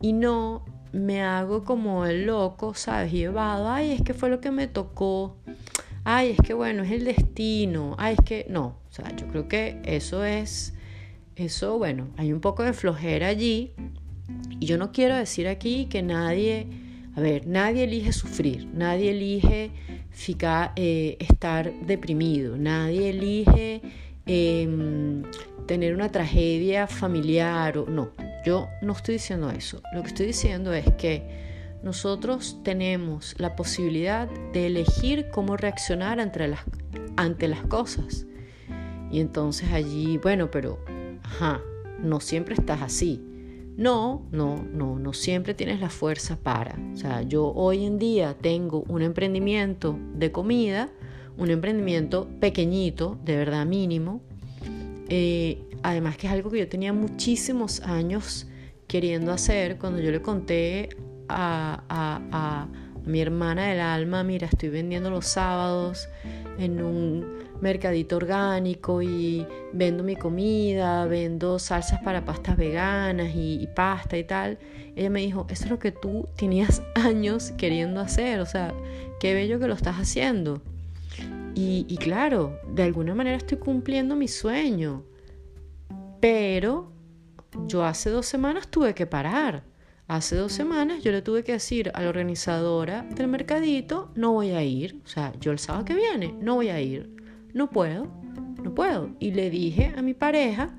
y 0.01 0.13
no 0.13 0.65
me 0.91 1.21
hago 1.21 1.63
como 1.63 2.05
el 2.05 2.25
loco, 2.25 2.73
¿sabes? 2.73 3.11
Llevado, 3.11 3.69
ay, 3.69 3.91
es 3.91 4.01
que 4.01 4.13
fue 4.13 4.29
lo 4.29 4.39
que 4.41 4.51
me 4.51 4.67
tocó, 4.67 5.35
ay, 6.03 6.31
es 6.31 6.37
que 6.45 6.53
bueno, 6.53 6.83
es 6.83 6.91
el 6.91 7.05
destino, 7.05 7.95
ay, 7.97 8.15
es 8.17 8.25
que 8.25 8.45
no, 8.49 8.79
o 8.89 8.91
sea, 8.93 9.15
yo 9.15 9.27
creo 9.27 9.47
que 9.47 9.81
eso 9.85 10.23
es 10.25 10.73
Eso, 11.35 11.77
bueno, 11.77 12.07
hay 12.17 12.31
un 12.33 12.39
poco 12.41 12.63
de 12.63 12.73
flojera 12.73 13.27
allí. 13.27 13.73
Y 14.59 14.65
yo 14.65 14.77
no 14.77 14.91
quiero 14.91 15.15
decir 15.15 15.47
aquí 15.47 15.85
que 15.85 16.01
nadie, 16.01 16.67
a 17.15 17.21
ver, 17.21 17.47
nadie 17.47 17.83
elige 17.83 18.13
sufrir, 18.13 18.67
nadie 18.73 19.11
elige 19.11 19.71
eh, 20.75 21.17
estar 21.19 21.71
deprimido, 21.81 22.57
nadie 22.57 23.09
elige 23.09 23.81
em, 24.25 25.23
tener 25.67 25.93
una 25.93 26.09
tragedia 26.09 26.87
familiar 26.87 27.77
o 27.77 27.85
no. 27.87 28.11
Yo 28.45 28.67
no 28.81 28.93
estoy 28.93 29.15
diciendo 29.15 29.49
eso. 29.49 29.81
Lo 29.93 30.01
que 30.01 30.07
estoy 30.09 30.27
diciendo 30.27 30.73
es 30.73 30.85
que 30.93 31.45
nosotros 31.83 32.59
tenemos 32.63 33.35
la 33.37 33.55
posibilidad 33.55 34.27
de 34.53 34.67
elegir 34.67 35.27
cómo 35.31 35.57
reaccionar 35.57 36.17
las, 36.17 36.59
ante 37.17 37.47
las 37.47 37.61
cosas. 37.63 38.25
Y 39.11 39.19
entonces 39.19 39.71
allí, 39.71 40.17
bueno, 40.17 40.49
pero, 40.49 40.83
ajá, 41.23 41.61
no 42.01 42.19
siempre 42.19 42.55
estás 42.55 42.81
así. 42.81 43.21
No, 43.77 44.25
no, 44.31 44.63
no, 44.73 44.99
no 44.99 45.13
siempre 45.13 45.53
tienes 45.53 45.81
la 45.81 45.89
fuerza 45.89 46.37
para. 46.37 46.77
O 46.93 46.97
sea, 46.97 47.21
yo 47.23 47.51
hoy 47.53 47.85
en 47.85 47.99
día 47.99 48.35
tengo 48.39 48.83
un 48.87 49.01
emprendimiento 49.01 49.99
de 50.13 50.31
comida, 50.31 50.89
un 51.37 51.49
emprendimiento 51.51 52.29
pequeñito, 52.39 53.17
de 53.25 53.35
verdad 53.35 53.65
mínimo. 53.65 54.21
Eh, 55.09 55.61
además 55.83 56.17
que 56.17 56.27
es 56.27 56.33
algo 56.33 56.49
que 56.49 56.59
yo 56.59 56.69
tenía 56.69 56.93
muchísimos 56.93 57.81
años 57.81 58.47
queriendo 58.87 59.33
hacer. 59.33 59.77
Cuando 59.77 59.99
yo 59.99 60.11
le 60.11 60.21
conté 60.21 60.89
a, 61.27 61.83
a, 61.89 62.67
mi 63.05 63.21
hermana 63.21 63.67
del 63.67 63.81
alma, 63.81 64.23
mira, 64.23 64.47
estoy 64.47 64.69
vendiendo 64.69 65.11
los 65.11 65.27
sábados 65.27 66.09
en 66.57 66.81
un 66.81 67.44
mercadito 67.61 68.17
orgánico 68.17 69.01
y 69.01 69.45
vendo 69.73 70.03
mi 70.03 70.15
comida, 70.15 71.05
vendo 71.05 71.59
salsas 71.59 72.01
para 72.01 72.25
pastas 72.25 72.57
veganas 72.57 73.31
y, 73.35 73.67
pasta 73.75 74.17
y 74.17 74.23
tal. 74.23 74.57
Ella 74.95 75.09
me 75.09 75.21
dijo, 75.21 75.45
eso 75.49 75.65
es 75.65 75.69
lo 75.69 75.79
que 75.79 75.91
tú 75.91 76.27
tenías 76.35 76.81
años 76.95 77.51
queriendo 77.57 78.01
hacer, 78.01 78.39
o 78.39 78.45
sea, 78.45 78.73
qué 79.19 79.33
bello 79.33 79.59
que 79.59 79.67
lo 79.67 79.73
estás 79.73 79.97
haciendo. 79.97 80.61
Y, 81.53 81.85
y 81.87 81.97
claro, 81.97 82.59
de 82.73 82.83
alguna 82.83 83.15
manera 83.15 83.37
estoy 83.37 83.57
cumpliendo 83.57 84.15
mi 84.15 84.27
sueño, 84.27 85.03
pero 86.19 86.91
yo 87.67 87.85
hace 87.85 88.09
dos 88.09 88.25
semanas 88.25 88.67
tuve 88.67 88.93
que 88.93 89.05
parar 89.05 89.63
Hace 90.07 90.35
dos 90.35 90.51
semanas 90.51 91.01
yo 91.01 91.11
le 91.11 91.23
tuve 91.23 91.43
que 91.43 91.53
decir 91.53 91.91
a 91.95 92.01
la 92.01 92.09
organizadora 92.09 93.01
del 93.15 93.27
mercadito, 93.27 94.11
no 94.13 94.33
voy 94.33 94.51
a 94.51 94.63
ir. 94.63 95.01
O 95.03 95.07
sea, 95.07 95.33
yo 95.39 95.51
el 95.51 95.57
sábado 95.57 95.83
que 95.83 95.95
viene 95.95 96.35
no 96.39 96.55
voy 96.55 96.69
a 96.69 96.79
ir. 96.79 97.09
No 97.55 97.71
puedo, 97.71 98.05
no 98.63 98.75
puedo. 98.75 99.09
Y 99.19 99.31
le 99.31 99.49
dije 99.49 99.91
a 99.97 100.03
mi 100.03 100.13
pareja, 100.13 100.75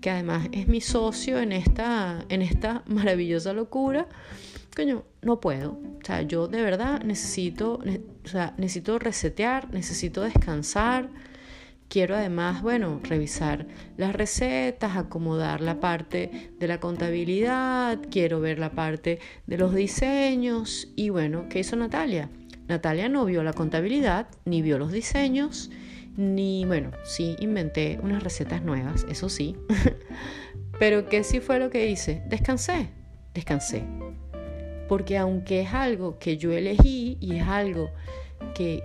que 0.00 0.10
además 0.10 0.46
es 0.52 0.68
mi 0.68 0.80
socio 0.80 1.40
en 1.40 1.50
esta, 1.50 2.24
en 2.28 2.42
esta 2.42 2.84
maravillosa 2.86 3.52
locura, 3.52 4.06
coño, 4.76 5.02
no 5.22 5.40
puedo. 5.40 5.72
O 5.72 6.04
sea, 6.04 6.22
yo 6.22 6.46
de 6.46 6.62
verdad 6.62 7.02
necesito, 7.02 7.80
o 8.24 8.28
sea, 8.28 8.54
necesito 8.58 9.00
resetear, 9.00 9.72
necesito 9.72 10.22
descansar 10.22 11.10
Quiero 11.88 12.16
además, 12.16 12.60
bueno, 12.60 13.00
revisar 13.02 13.66
las 13.96 14.14
recetas, 14.14 14.94
acomodar 14.98 15.62
la 15.62 15.80
parte 15.80 16.52
de 16.58 16.68
la 16.68 16.80
contabilidad, 16.80 17.98
quiero 18.10 18.40
ver 18.40 18.58
la 18.58 18.72
parte 18.72 19.20
de 19.46 19.56
los 19.56 19.74
diseños 19.74 20.92
y 20.96 21.08
bueno, 21.08 21.46
¿qué 21.48 21.60
hizo 21.60 21.76
Natalia? 21.76 22.28
Natalia 22.68 23.08
no 23.08 23.24
vio 23.24 23.42
la 23.42 23.54
contabilidad, 23.54 24.28
ni 24.44 24.60
vio 24.60 24.76
los 24.76 24.92
diseños, 24.92 25.70
ni, 26.18 26.64
bueno, 26.64 26.90
sí, 27.04 27.36
inventé 27.38 28.00
unas 28.02 28.24
recetas 28.24 28.64
nuevas, 28.64 29.06
eso 29.08 29.28
sí. 29.28 29.56
Pero 30.80 31.08
¿qué 31.08 31.22
sí 31.22 31.38
fue 31.38 31.60
lo 31.60 31.70
que 31.70 31.86
hice? 31.86 32.22
Descansé, 32.26 32.88
descansé. 33.34 33.84
Porque 34.88 35.16
aunque 35.16 35.60
es 35.60 35.72
algo 35.72 36.18
que 36.18 36.36
yo 36.36 36.50
elegí 36.50 37.18
y 37.20 37.36
es 37.36 37.46
algo 37.46 37.92
que, 38.52 38.82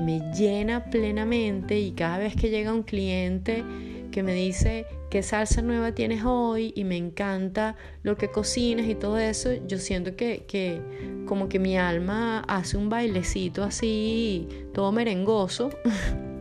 me 0.00 0.20
llena 0.32 0.84
plenamente 0.84 1.80
y 1.80 1.90
cada 1.90 2.18
vez 2.18 2.36
que 2.36 2.48
llega 2.48 2.72
un 2.72 2.84
cliente 2.84 3.64
que 4.12 4.22
me 4.22 4.34
dice 4.34 4.86
qué 5.10 5.24
salsa 5.24 5.62
nueva 5.62 5.92
tienes 5.92 6.22
hoy 6.24 6.72
y 6.76 6.84
me 6.84 6.96
encanta 6.96 7.74
lo 8.04 8.16
que 8.16 8.30
cocinas 8.30 8.86
y 8.86 8.94
todo 8.94 9.18
eso, 9.18 9.50
yo 9.66 9.78
siento 9.78 10.14
que, 10.14 10.44
que 10.46 10.80
como 11.26 11.48
que 11.48 11.58
mi 11.58 11.76
alma 11.76 12.44
hace 12.46 12.76
un 12.76 12.88
bailecito 12.88 13.64
así, 13.64 14.48
todo 14.72 14.92
merengoso, 14.92 15.70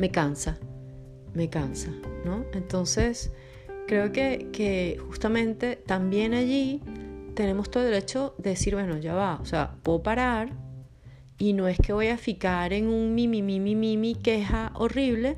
me 0.00 0.10
cansa, 0.10 0.58
me 1.34 1.50
cansa, 1.50 1.92
¿no? 2.24 2.44
Entonces, 2.54 3.30
creo 3.86 4.10
que, 4.12 4.48
que 4.50 4.98
justamente 5.06 5.76
también 5.76 6.32
allí 6.32 6.80
tenemos 7.34 7.70
todo 7.70 7.84
el 7.84 7.90
derecho 7.90 8.34
de 8.38 8.50
decir, 8.50 8.74
bueno, 8.74 8.98
ya 8.98 9.14
va, 9.14 9.38
o 9.40 9.44
sea, 9.44 9.76
puedo 9.82 10.02
parar, 10.02 10.52
y 11.38 11.52
no 11.52 11.68
es 11.68 11.78
que 11.78 11.92
voy 11.92 12.08
a 12.08 12.18
ficar 12.18 12.72
en 12.72 12.86
un 12.88 13.14
mimi, 13.14 13.42
mimi, 13.42 13.74
mimi, 13.74 14.14
queja 14.14 14.72
horrible, 14.74 15.36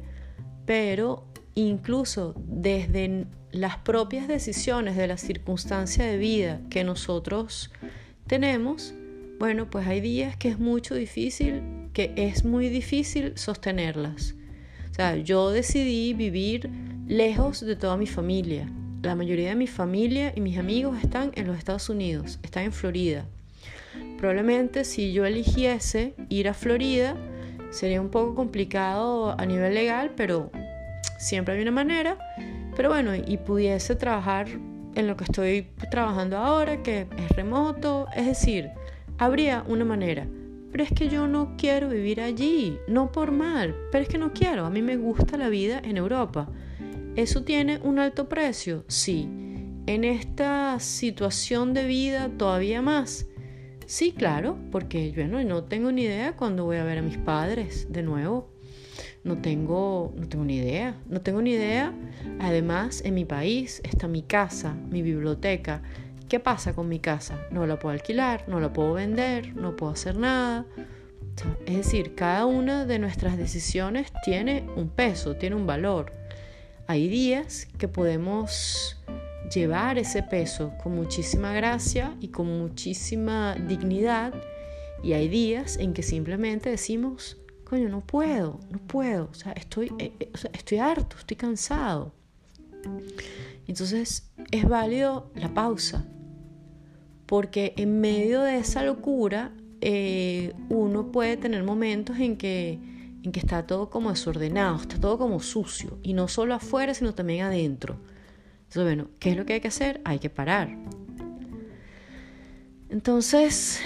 pero 0.64 1.24
incluso 1.54 2.34
desde 2.36 3.26
las 3.50 3.78
propias 3.78 4.28
decisiones 4.28 4.96
de 4.96 5.06
la 5.06 5.16
circunstancia 5.16 6.04
de 6.04 6.18
vida 6.18 6.60
que 6.70 6.84
nosotros 6.84 7.70
tenemos, 8.26 8.94
bueno, 9.38 9.70
pues 9.70 9.86
hay 9.86 10.00
días 10.00 10.36
que 10.36 10.48
es 10.48 10.58
mucho 10.58 10.94
difícil, 10.94 11.62
que 11.92 12.12
es 12.16 12.44
muy 12.44 12.68
difícil 12.68 13.32
sostenerlas. 13.36 14.34
O 14.92 14.94
sea, 14.94 15.16
yo 15.16 15.50
decidí 15.50 16.12
vivir 16.12 16.68
lejos 17.08 17.62
de 17.64 17.76
toda 17.76 17.96
mi 17.96 18.06
familia. 18.06 18.70
La 19.02 19.14
mayoría 19.14 19.48
de 19.48 19.54
mi 19.54 19.66
familia 19.66 20.34
y 20.36 20.42
mis 20.42 20.58
amigos 20.58 20.98
están 21.02 21.32
en 21.34 21.46
los 21.46 21.56
Estados 21.56 21.88
Unidos, 21.88 22.38
están 22.42 22.64
en 22.64 22.72
Florida. 22.72 23.24
Probablemente 24.18 24.84
si 24.84 25.14
yo 25.14 25.24
eligiese 25.24 26.14
ir 26.28 26.46
a 26.46 26.52
Florida 26.52 27.16
sería 27.70 28.02
un 28.02 28.10
poco 28.10 28.34
complicado 28.34 29.34
a 29.40 29.46
nivel 29.46 29.72
legal, 29.72 30.12
pero 30.14 30.50
siempre 31.18 31.54
hay 31.54 31.62
una 31.62 31.70
manera. 31.70 32.18
Pero 32.76 32.90
bueno, 32.90 33.14
y 33.14 33.38
pudiese 33.38 33.96
trabajar 33.96 34.46
en 34.94 35.06
lo 35.06 35.16
que 35.16 35.24
estoy 35.24 35.68
trabajando 35.90 36.36
ahora, 36.36 36.82
que 36.82 37.06
es 37.16 37.28
remoto, 37.30 38.08
es 38.14 38.26
decir, 38.26 38.68
habría 39.16 39.64
una 39.66 39.86
manera. 39.86 40.26
Pero 40.72 40.84
es 40.84 40.90
que 40.92 41.08
yo 41.08 41.28
no 41.28 41.54
quiero 41.58 41.90
vivir 41.90 42.22
allí, 42.22 42.78
no 42.88 43.12
por 43.12 43.30
mal, 43.30 43.76
pero 43.92 44.02
es 44.02 44.08
que 44.08 44.18
no 44.18 44.32
quiero, 44.32 44.64
a 44.64 44.70
mí 44.70 44.80
me 44.80 44.96
gusta 44.96 45.36
la 45.36 45.50
vida 45.50 45.80
en 45.84 45.98
Europa. 45.98 46.50
¿Eso 47.14 47.44
tiene 47.44 47.78
un 47.82 47.98
alto 47.98 48.26
precio? 48.26 48.84
Sí. 48.88 49.28
En 49.86 50.04
esta 50.04 50.80
situación 50.80 51.74
de 51.74 51.84
vida 51.84 52.30
todavía 52.38 52.80
más. 52.80 53.26
Sí, 53.84 54.12
claro, 54.12 54.56
porque 54.70 55.12
yo 55.12 55.26
no 55.28 55.64
tengo 55.64 55.92
ni 55.92 56.04
idea 56.04 56.36
cuándo 56.36 56.64
voy 56.64 56.78
a 56.78 56.84
ver 56.84 56.98
a 56.98 57.02
mis 57.02 57.18
padres 57.18 57.92
de 57.92 58.02
nuevo. 58.02 58.50
No 59.24 59.42
tengo, 59.42 60.14
no 60.16 60.26
tengo 60.26 60.44
ni 60.44 60.56
idea, 60.56 60.96
no 61.06 61.20
tengo 61.20 61.42
ni 61.42 61.50
idea. 61.50 61.92
Además, 62.40 63.02
en 63.04 63.12
mi 63.14 63.26
país 63.26 63.82
está 63.84 64.08
mi 64.08 64.22
casa, 64.22 64.74
mi 64.90 65.02
biblioteca. 65.02 65.82
¿Qué 66.32 66.40
pasa 66.40 66.72
con 66.72 66.88
mi 66.88 66.98
casa? 66.98 67.46
No 67.50 67.66
la 67.66 67.78
puedo 67.78 67.92
alquilar, 67.92 68.48
no 68.48 68.58
la 68.58 68.72
puedo 68.72 68.94
vender, 68.94 69.54
no 69.54 69.76
puedo 69.76 69.92
hacer 69.92 70.16
nada. 70.16 70.64
Es 71.66 71.76
decir, 71.76 72.14
cada 72.14 72.46
una 72.46 72.86
de 72.86 72.98
nuestras 72.98 73.36
decisiones 73.36 74.10
tiene 74.24 74.66
un 74.74 74.88
peso, 74.88 75.36
tiene 75.36 75.56
un 75.56 75.66
valor. 75.66 76.10
Hay 76.86 77.06
días 77.08 77.68
que 77.76 77.86
podemos 77.86 78.98
llevar 79.54 79.98
ese 79.98 80.22
peso 80.22 80.72
con 80.82 80.94
muchísima 80.94 81.52
gracia 81.52 82.16
y 82.18 82.28
con 82.28 82.46
muchísima 82.46 83.54
dignidad. 83.54 84.32
Y 85.02 85.12
hay 85.12 85.28
días 85.28 85.76
en 85.76 85.92
que 85.92 86.02
simplemente 86.02 86.70
decimos, 86.70 87.36
coño, 87.64 87.90
no 87.90 88.00
puedo, 88.00 88.58
no 88.70 88.78
puedo, 88.78 89.28
estoy, 89.54 89.92
eh, 89.98 90.14
eh, 90.18 90.30
estoy 90.54 90.78
harto, 90.78 91.14
estoy 91.18 91.36
cansado. 91.36 92.14
Entonces 93.66 94.32
es 94.50 94.66
válido 94.66 95.30
la 95.34 95.52
pausa, 95.52 96.06
porque 97.32 97.72
en 97.78 97.98
medio 98.02 98.42
de 98.42 98.58
esa 98.58 98.82
locura 98.82 99.52
eh, 99.80 100.52
uno 100.68 101.10
puede 101.12 101.38
tener 101.38 101.64
momentos 101.64 102.18
en 102.18 102.36
que, 102.36 102.78
en 103.22 103.32
que 103.32 103.40
está 103.40 103.66
todo 103.66 103.88
como 103.88 104.10
desordenado, 104.10 104.76
está 104.76 105.00
todo 105.00 105.16
como 105.16 105.40
sucio, 105.40 105.98
y 106.02 106.12
no 106.12 106.28
solo 106.28 106.52
afuera, 106.52 106.92
sino 106.92 107.14
también 107.14 107.46
adentro. 107.46 107.96
Entonces, 108.64 108.82
bueno, 108.82 109.08
¿qué 109.18 109.30
es 109.30 109.38
lo 109.38 109.46
que 109.46 109.54
hay 109.54 109.60
que 109.62 109.68
hacer? 109.68 110.02
Hay 110.04 110.18
que 110.18 110.28
parar. 110.28 110.76
Entonces, 112.90 113.80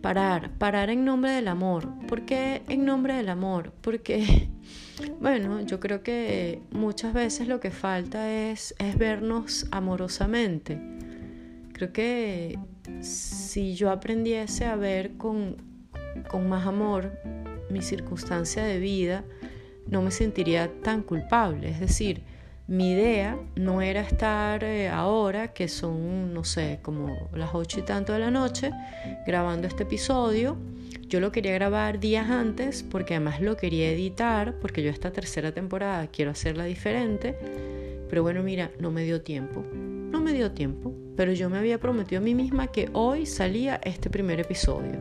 parar, 0.00 0.56
parar 0.58 0.88
en 0.88 1.04
nombre 1.04 1.32
del 1.32 1.48
amor. 1.48 1.88
¿Por 2.06 2.24
qué 2.24 2.62
en 2.68 2.84
nombre 2.84 3.14
del 3.14 3.30
amor? 3.30 3.72
Porque, 3.80 4.48
bueno, 5.20 5.60
yo 5.62 5.80
creo 5.80 6.04
que 6.04 6.62
muchas 6.70 7.14
veces 7.14 7.48
lo 7.48 7.58
que 7.58 7.72
falta 7.72 8.30
es, 8.30 8.76
es 8.78 8.96
vernos 8.96 9.66
amorosamente. 9.72 10.80
Creo 11.72 11.92
que 11.92 12.60
si 13.00 13.74
yo 13.74 13.90
aprendiese 13.90 14.64
a 14.64 14.76
ver 14.76 15.12
con, 15.16 15.56
con 16.28 16.48
más 16.48 16.66
amor 16.66 17.12
mi 17.70 17.82
circunstancia 17.82 18.64
de 18.64 18.78
vida, 18.78 19.24
no 19.88 20.02
me 20.02 20.10
sentiría 20.10 20.70
tan 20.82 21.02
culpable. 21.02 21.70
Es 21.70 21.80
decir, 21.80 22.22
Mi 22.68 22.92
idea 22.92 23.38
no 23.56 23.82
era 23.82 24.00
estar 24.00 24.62
eh, 24.62 24.88
ahora, 24.88 25.52
que 25.52 25.66
son, 25.68 26.32
no 26.32 26.44
sé, 26.44 26.78
como 26.80 27.28
las 27.34 27.50
ocho 27.54 27.80
y 27.80 27.82
tanto 27.82 28.12
de 28.12 28.20
la 28.20 28.30
noche, 28.30 28.70
grabando 29.26 29.66
este 29.66 29.82
episodio. 29.82 30.56
Yo 31.08 31.20
lo 31.20 31.32
quería 31.32 31.52
grabar 31.52 31.98
días 31.98 32.30
antes 32.30 32.82
porque 32.84 33.14
además 33.14 33.40
lo 33.42 33.56
quería 33.56 33.90
editar, 33.90 34.54
porque 34.60 34.82
yo 34.82 34.90
esta 34.90 35.10
tercera 35.10 35.52
temporada 35.52 36.06
quiero 36.06 36.30
hacerla 36.30 36.64
diferente. 36.64 37.36
Pero 38.08 38.22
bueno, 38.22 38.42
mira, 38.42 38.70
no 38.78 38.90
me 38.90 39.02
dio 39.04 39.20
tiempo. 39.22 39.64
No 40.12 40.20
me 40.20 40.34
dio 40.34 40.52
tiempo. 40.52 40.94
Pero 41.16 41.32
yo 41.32 41.48
me 41.48 41.58
había 41.58 41.80
prometido 41.80 42.20
a 42.20 42.24
mí 42.24 42.34
misma 42.34 42.66
que 42.66 42.90
hoy 42.92 43.24
salía 43.24 43.80
este 43.82 44.10
primer 44.10 44.40
episodio. 44.40 44.98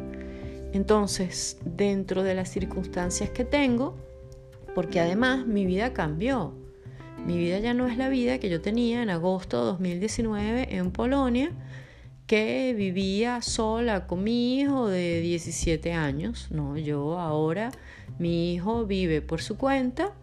Entonces, 0.71 1.57
dentro 1.65 2.23
de 2.23 2.33
las 2.33 2.49
circunstancias 2.49 3.29
que 3.29 3.43
tengo, 3.43 3.97
porque 4.73 5.01
además 5.01 5.45
mi 5.45 5.65
vida 5.65 5.91
cambió. 5.91 6.53
Mi 7.25 7.37
vida 7.37 7.59
ya 7.59 7.73
no 7.73 7.87
es 7.87 7.97
la 7.97 8.07
vida 8.07 8.39
que 8.39 8.49
yo 8.49 8.61
tenía 8.61 9.03
en 9.03 9.09
agosto 9.09 9.59
de 9.59 9.65
2019 9.65 10.75
en 10.75 10.91
Polonia, 10.91 11.51
que 12.25 12.73
vivía 12.75 13.41
sola 13.41 14.07
con 14.07 14.23
mi 14.23 14.59
hijo 14.59 14.87
de 14.87 15.19
17 15.19 15.91
años. 15.91 16.47
No, 16.51 16.77
yo 16.77 17.19
ahora, 17.19 17.71
mi 18.17 18.53
hijo 18.53 18.85
vive 18.85 19.21
por 19.21 19.41
su 19.41 19.57
cuenta 19.57 20.13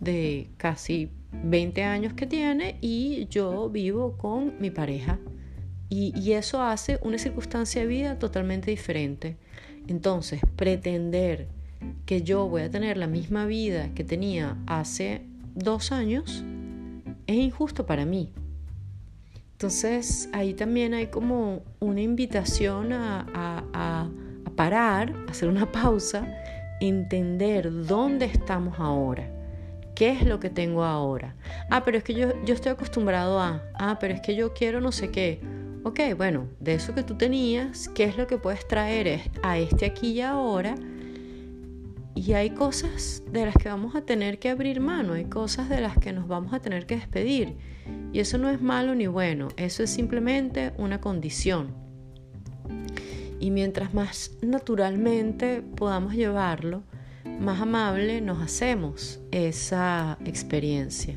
de 0.00 0.50
casi 0.56 1.10
20 1.32 1.82
años 1.84 2.12
que 2.14 2.26
tiene 2.26 2.78
y 2.80 3.26
yo 3.28 3.68
vivo 3.70 4.16
con 4.16 4.54
mi 4.60 4.70
pareja. 4.70 5.18
Y, 5.88 6.12
y 6.18 6.32
eso 6.32 6.62
hace 6.62 6.98
una 7.02 7.18
circunstancia 7.18 7.82
de 7.82 7.86
vida 7.86 8.18
totalmente 8.18 8.70
diferente. 8.70 9.36
Entonces, 9.88 10.40
pretender 10.56 11.48
que 12.06 12.22
yo 12.22 12.48
voy 12.48 12.62
a 12.62 12.70
tener 12.70 12.96
la 12.96 13.06
misma 13.06 13.46
vida 13.46 13.90
que 13.94 14.04
tenía 14.04 14.56
hace 14.66 15.22
dos 15.54 15.92
años 15.92 16.44
es 17.26 17.36
injusto 17.36 17.86
para 17.86 18.04
mí. 18.04 18.32
Entonces 19.52 20.28
ahí 20.32 20.54
también 20.54 20.92
hay 20.92 21.06
como 21.06 21.62
una 21.78 22.00
invitación 22.00 22.92
a, 22.92 23.26
a, 23.72 24.10
parar, 24.56 25.14
a 25.28 25.30
hacer 25.30 25.48
una 25.48 25.70
pausa, 25.70 26.26
entender 26.80 27.86
dónde 27.86 28.26
estamos 28.26 28.78
ahora. 28.78 29.30
¿Qué 29.94 30.10
es 30.10 30.26
lo 30.26 30.40
que 30.40 30.50
tengo 30.50 30.84
ahora? 30.84 31.34
Ah, 31.70 31.84
pero 31.84 31.98
es 31.98 32.04
que 32.04 32.14
yo, 32.14 32.28
yo 32.44 32.54
estoy 32.54 32.72
acostumbrado 32.72 33.38
a, 33.40 33.62
ah, 33.74 33.98
pero 34.00 34.14
es 34.14 34.20
que 34.20 34.34
yo 34.34 34.54
quiero 34.54 34.80
no 34.80 34.92
sé 34.92 35.10
qué. 35.10 35.40
Ok, 35.84 36.00
bueno, 36.16 36.46
de 36.60 36.74
eso 36.74 36.94
que 36.94 37.02
tú 37.02 37.16
tenías, 37.16 37.88
¿qué 37.88 38.04
es 38.04 38.16
lo 38.16 38.26
que 38.26 38.38
puedes 38.38 38.66
traer 38.68 39.30
a 39.42 39.58
este 39.58 39.84
aquí 39.86 40.12
y 40.12 40.20
ahora? 40.20 40.76
Y 42.14 42.34
hay 42.34 42.50
cosas 42.50 43.22
de 43.30 43.46
las 43.46 43.54
que 43.56 43.68
vamos 43.68 43.96
a 43.96 44.02
tener 44.02 44.38
que 44.38 44.50
abrir 44.50 44.80
mano, 44.80 45.14
hay 45.14 45.24
cosas 45.24 45.68
de 45.68 45.80
las 45.80 45.98
que 45.98 46.12
nos 46.12 46.28
vamos 46.28 46.52
a 46.52 46.60
tener 46.60 46.86
que 46.86 46.96
despedir. 46.96 47.56
Y 48.12 48.20
eso 48.20 48.38
no 48.38 48.48
es 48.48 48.62
malo 48.62 48.94
ni 48.94 49.06
bueno, 49.08 49.48
eso 49.56 49.82
es 49.82 49.90
simplemente 49.90 50.72
una 50.78 51.00
condición. 51.00 51.74
Y 53.40 53.50
mientras 53.50 53.92
más 53.92 54.36
naturalmente 54.40 55.62
podamos 55.62 56.14
llevarlo, 56.14 56.84
más 57.24 57.60
amable 57.60 58.20
nos 58.20 58.42
hacemos 58.42 59.20
esa 59.30 60.18
experiencia. 60.24 61.16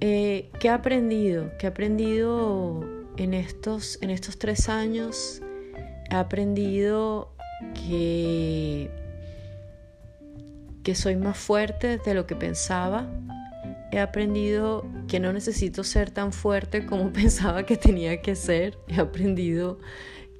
Eh, 0.00 0.50
¿Qué 0.60 0.68
he 0.68 0.70
aprendido? 0.70 1.50
¿Qué 1.58 1.66
he 1.66 1.70
aprendido 1.70 2.84
en 3.16 3.34
estos, 3.34 3.98
en 4.02 4.10
estos 4.10 4.38
tres 4.38 4.68
años? 4.68 5.42
He 6.10 6.14
aprendido 6.14 7.34
que 7.74 8.90
que 10.88 10.94
soy 10.94 11.16
más 11.16 11.36
fuerte 11.36 11.98
de 11.98 12.14
lo 12.14 12.26
que 12.26 12.34
pensaba. 12.34 13.06
He 13.92 14.00
aprendido 14.00 14.86
que 15.06 15.20
no 15.20 15.34
necesito 15.34 15.84
ser 15.84 16.10
tan 16.10 16.32
fuerte 16.32 16.86
como 16.86 17.12
pensaba 17.12 17.66
que 17.66 17.76
tenía 17.76 18.22
que 18.22 18.34
ser. 18.34 18.78
He 18.88 18.98
aprendido 18.98 19.80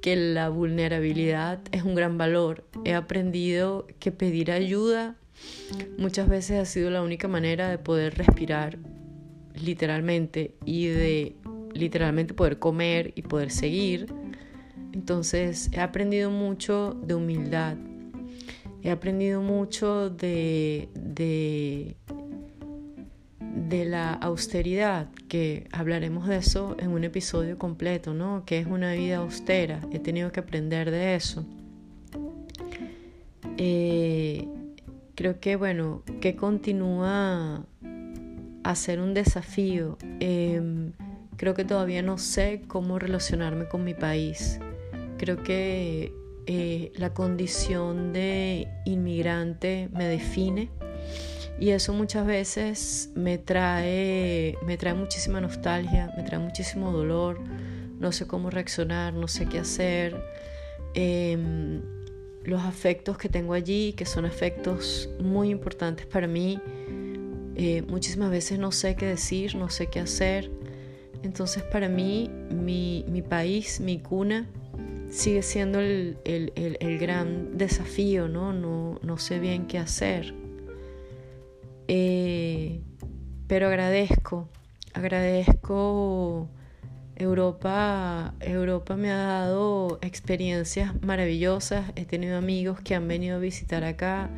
que 0.01 0.15
la 0.15 0.49
vulnerabilidad 0.49 1.59
es 1.71 1.83
un 1.83 1.95
gran 1.95 2.17
valor. 2.17 2.65
He 2.85 2.93
aprendido 2.93 3.87
que 3.99 4.11
pedir 4.11 4.51
ayuda 4.51 5.15
muchas 5.97 6.27
veces 6.27 6.59
ha 6.59 6.65
sido 6.65 6.89
la 6.89 7.01
única 7.01 7.27
manera 7.27 7.69
de 7.69 7.77
poder 7.77 8.17
respirar 8.17 8.77
literalmente 9.53 10.55
y 10.65 10.87
de 10.87 11.35
literalmente 11.73 12.33
poder 12.33 12.59
comer 12.59 13.13
y 13.15 13.21
poder 13.23 13.51
seguir. 13.51 14.13
Entonces 14.93 15.69
he 15.73 15.79
aprendido 15.79 16.31
mucho 16.31 16.97
de 17.05 17.15
humildad, 17.15 17.77
He 18.81 18.91
aprendido 18.91 19.41
mucho 19.41 20.09
de, 20.09 20.87
de, 20.93 21.97
la 23.39 24.13
austeridad, 24.13 25.07
que 25.27 25.67
hablaremos 25.71 26.27
de 26.27 26.37
eso 26.37 26.75
en 26.79 26.91
un 26.91 27.03
episodio 27.03 27.57
completo, 27.57 28.13
¿no? 28.13 28.43
Que 28.45 28.59
es 28.59 28.67
una 28.67 28.93
vida 28.93 29.17
austera. 29.17 29.81
He 29.91 29.99
tenido 29.99 30.31
que 30.31 30.39
aprender 30.39 30.91
de 30.91 31.15
eso. 31.15 31.45
Eh, 33.57 34.47
creo 35.15 35.39
que, 35.39 35.55
bueno, 35.55 36.03
que 36.21 36.35
continúa 36.35 37.65
a 38.63 38.75
ser 38.75 38.99
un 38.99 39.13
desafío. 39.13 39.97
Em, 40.19 40.93
creo 41.37 41.53
que 41.53 41.65
todavía 41.65 42.01
no 42.01 42.17
sé 42.17 42.61
cómo 42.67 42.99
relacionarme 42.99 43.67
con 43.67 43.83
mi 43.83 43.93
país. 43.93 44.59
Creo 45.17 45.43
que 45.43 46.13
eh, 46.47 46.91
la 46.95 47.13
condición 47.13 48.13
de 48.13 48.67
inmigrante 48.85 49.89
me 49.91 50.05
define 50.05 50.69
y 51.59 51.71
eso 51.71 51.93
muchas 51.93 52.25
veces 52.25 53.09
me 53.15 53.37
trae, 53.37 54.57
me 54.65 54.77
trae 54.77 54.93
muchísima 54.93 55.41
nostalgia, 55.41 56.11
me 56.15 56.23
trae 56.23 56.39
muchísimo 56.39 56.91
dolor, 56.91 57.39
no 57.99 58.11
sé 58.11 58.27
cómo 58.27 58.49
reaccionar, 58.49 59.13
no 59.13 59.27
sé 59.27 59.45
qué 59.45 59.59
hacer. 59.59 60.15
Em, 60.93 61.81
los 62.43 62.63
afectos 62.63 63.17
que 63.17 63.29
tengo 63.29 63.53
allí, 63.53 63.93
que 63.93 64.05
son 64.05 64.25
afectos 64.25 65.09
muy 65.19 65.49
importantes 65.49 66.05
para 66.05 66.27
mí, 66.27 66.59
eh, 67.55 67.81
muchísimas 67.87 68.31
veces 68.31 68.57
no 68.57 68.71
sé 68.71 68.95
qué 68.95 69.05
decir, 69.05 69.55
no 69.55 69.69
sé 69.69 69.87
qué 69.87 69.99
hacer. 69.99 70.49
Entonces 71.23 71.63
para 71.63 71.89
mí, 71.89 72.29
mi, 72.49 73.03
mi 73.09 73.21
país, 73.21 73.81
mi 73.81 73.99
cuna, 73.99 74.47
sigue 75.09 75.41
siendo 75.41 75.79
el, 75.79 76.17
gran 76.99 77.57
desafío, 77.57 78.27
¿no? 78.27 78.53
¿no? 78.53 79.17
sé 79.17 79.39
bien 79.39 79.67
qué 79.67 79.77
hacer. 79.77 80.33
Eh, 81.91 82.83
pero 83.47 83.65
agradezco, 83.65 84.47
agradezco 84.93 86.47
Europa, 87.15 88.35
Europa 88.41 88.95
me 88.95 89.09
ha 89.09 89.17
dado 89.17 89.97
experiencias 90.03 90.93
maravillosas, 91.01 91.91
he 91.95 92.05
tenido 92.05 92.37
amigos 92.37 92.79
que 92.79 92.93
han 92.93 93.07
venido 93.07 93.37
a 93.37 93.39
visitar 93.39 93.83
acá, 93.83 94.29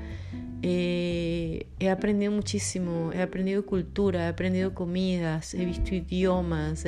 eh, 0.62 1.68
he 1.78 1.90
aprendido 1.90 2.32
muchísimo, 2.32 3.12
he 3.12 3.22
aprendido 3.22 3.66
cultura, 3.66 4.28
he 4.28 4.30
aprendido 4.30 4.74
comidas, 4.74 5.54
he 5.54 5.66
visto 5.66 5.94
idiomas, 5.94 6.86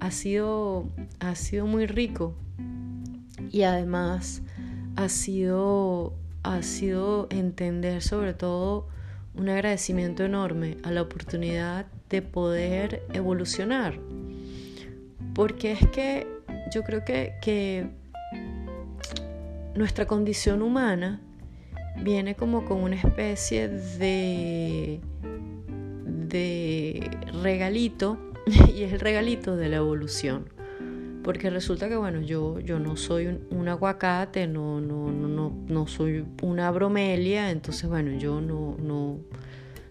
ha 0.00 0.10
sido, 0.10 0.88
ha 1.20 1.36
sido 1.36 1.66
muy 1.66 1.86
rico. 1.86 2.34
Y 3.52 3.62
además 3.62 4.42
ha 4.96 5.08
sido, 5.08 6.14
ha 6.42 6.62
sido 6.62 7.28
entender 7.30 8.02
sobre 8.02 8.34
todo 8.34 8.88
un 9.34 9.48
agradecimiento 9.48 10.24
enorme 10.24 10.76
a 10.82 10.90
la 10.90 11.02
oportunidad 11.02 11.86
de 12.08 12.22
poder 12.22 13.02
evolucionar. 13.12 13.98
Porque 15.34 15.72
es 15.72 15.86
que 15.88 16.26
yo 16.74 16.82
creo 16.82 17.04
que, 17.04 17.34
que 17.40 17.88
nuestra 19.74 20.06
condición 20.06 20.62
humana 20.62 21.20
viene 22.02 22.34
como 22.34 22.64
con 22.64 22.82
una 22.82 22.96
especie 22.96 23.68
de, 23.68 25.00
de 26.04 27.10
regalito 27.42 28.18
y 28.74 28.82
es 28.82 28.92
el 28.92 29.00
regalito 29.00 29.56
de 29.56 29.68
la 29.68 29.76
evolución. 29.76 30.59
Porque 31.22 31.50
resulta 31.50 31.88
que, 31.88 31.96
bueno, 31.96 32.20
yo, 32.20 32.60
yo 32.60 32.78
no 32.78 32.96
soy 32.96 33.26
un, 33.50 33.68
aguacate, 33.68 34.46
no, 34.46 34.80
no, 34.80 35.10
no, 35.10 35.52
no, 35.68 35.86
soy 35.86 36.24
una 36.42 36.70
bromelia, 36.70 37.50
entonces, 37.50 37.88
bueno, 37.88 38.12
yo 38.18 38.40
no, 38.40 38.76
no, 38.80 39.18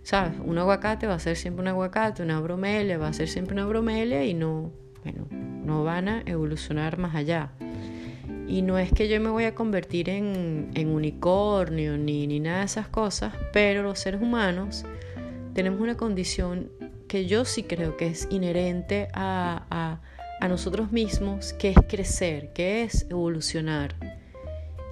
¿sabes? 0.02 0.34
Un 0.44 0.58
aguacate 0.58 1.06
va 1.06 1.13
a 1.13 1.20
ser 1.20 1.36
siempre 1.36 1.62
un 1.62 1.68
aguacate, 1.68 2.24
una 2.24 2.39
bromelia 2.39 2.98
va 2.98 3.10
a 3.10 3.13
ser 3.13 3.28
siempre 3.28 3.54
una 3.54 3.68
bromelia 3.68 4.26
y 4.26 4.34
no, 4.34 4.72
bueno, 5.04 5.28
no 5.32 5.84
van 5.84 6.10
a 6.10 6.22
evolucionar 6.26 6.98
más 6.98 7.15
allá. 7.15 7.52
Y 8.48 8.63
no 8.63 8.80
es 8.80 8.92
que 8.92 9.08
yo 9.08 9.22
me 9.22 9.30
voy 9.30 9.44
a 9.44 9.54
convertir 9.54 10.10
en, 10.10 10.72
en 10.74 10.89
unicornio 10.89 11.98
ni, 11.98 12.26
ni 12.26 12.39
nada 12.39 12.60
de 12.60 12.65
esas 12.65 12.88
cosas, 12.88 13.34
pero 13.54 13.84
los 13.84 14.00
seres 14.00 14.20
humanos 14.22 14.84
tenemos 15.54 15.80
una 15.80 15.96
condición 15.96 16.72
que 17.10 17.26
yo 17.26 17.44
sí 17.44 17.63
creo 17.63 17.98
que 17.98 18.08
es 18.08 18.28
inherente 18.30 19.10
a, 19.13 20.00
nosotros 20.47 20.91
mismos, 20.91 21.54
que 21.54 21.69
es 21.71 21.78
crecer, 21.88 22.54
que 22.54 22.84
es 22.84 23.06
evolucionar. 23.10 23.95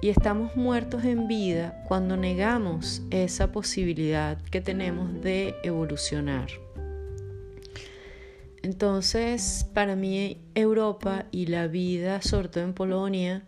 Y 0.00 0.10
estamos 0.10 0.54
muertos 0.56 1.04
en 1.04 1.26
vida 1.26 1.82
cuando 1.88 2.16
negamos 2.16 3.02
esa 3.10 3.50
posibilidad 3.50 4.40
que 4.42 4.60
tenemos 4.60 5.20
de 5.22 5.54
evolucionar. 5.64 6.48
Entonces, 8.62 9.66
para 9.72 9.96
mí 9.96 10.38
Europa 10.54 11.26
y 11.30 11.46
la 11.46 11.66
vida, 11.66 12.22
sobre 12.22 12.48
todo 12.48 12.64
en 12.64 12.74
Polonia, 12.74 13.44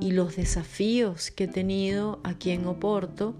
y 0.00 0.12
los 0.12 0.36
desafíos 0.36 1.30
que 1.30 1.44
he 1.44 1.48
tenido 1.48 2.20
aquí 2.24 2.50
en 2.50 2.66
Oporto, 2.66 3.34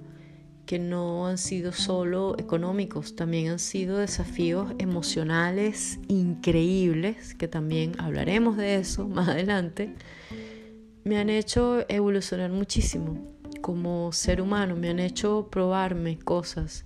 que 0.66 0.78
no 0.78 1.26
han 1.26 1.38
sido 1.38 1.72
solo 1.72 2.36
económicos, 2.38 3.16
también 3.16 3.52
han 3.52 3.58
sido 3.58 3.98
desafíos 3.98 4.72
emocionales 4.78 5.98
increíbles, 6.08 7.34
que 7.34 7.48
también 7.48 7.92
hablaremos 7.98 8.56
de 8.56 8.76
eso 8.76 9.06
más 9.08 9.28
adelante, 9.28 9.94
me 11.04 11.18
han 11.18 11.30
hecho 11.30 11.84
evolucionar 11.88 12.50
muchísimo. 12.50 13.32
Como 13.60 14.12
ser 14.12 14.40
humano, 14.40 14.76
me 14.76 14.90
han 14.90 14.98
hecho 14.98 15.48
probarme 15.50 16.18
cosas, 16.18 16.84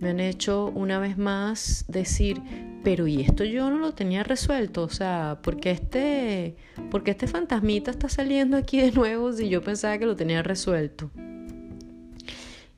me 0.00 0.10
han 0.10 0.20
hecho 0.20 0.66
una 0.74 0.98
vez 0.98 1.18
más 1.18 1.84
decir, 1.88 2.40
pero 2.84 3.06
y 3.06 3.22
esto 3.22 3.42
yo 3.42 3.70
no 3.70 3.78
lo 3.78 3.94
tenía 3.94 4.22
resuelto, 4.22 4.82
o 4.82 4.90
sea, 4.90 5.40
porque 5.42 5.70
este, 5.70 6.56
porque 6.90 7.12
este 7.12 7.26
fantasmita 7.26 7.90
está 7.90 8.08
saliendo 8.08 8.56
aquí 8.56 8.80
de 8.80 8.92
nuevo 8.92 9.32
si 9.32 9.48
yo 9.48 9.62
pensaba 9.62 9.98
que 9.98 10.06
lo 10.06 10.14
tenía 10.14 10.42
resuelto. 10.42 11.10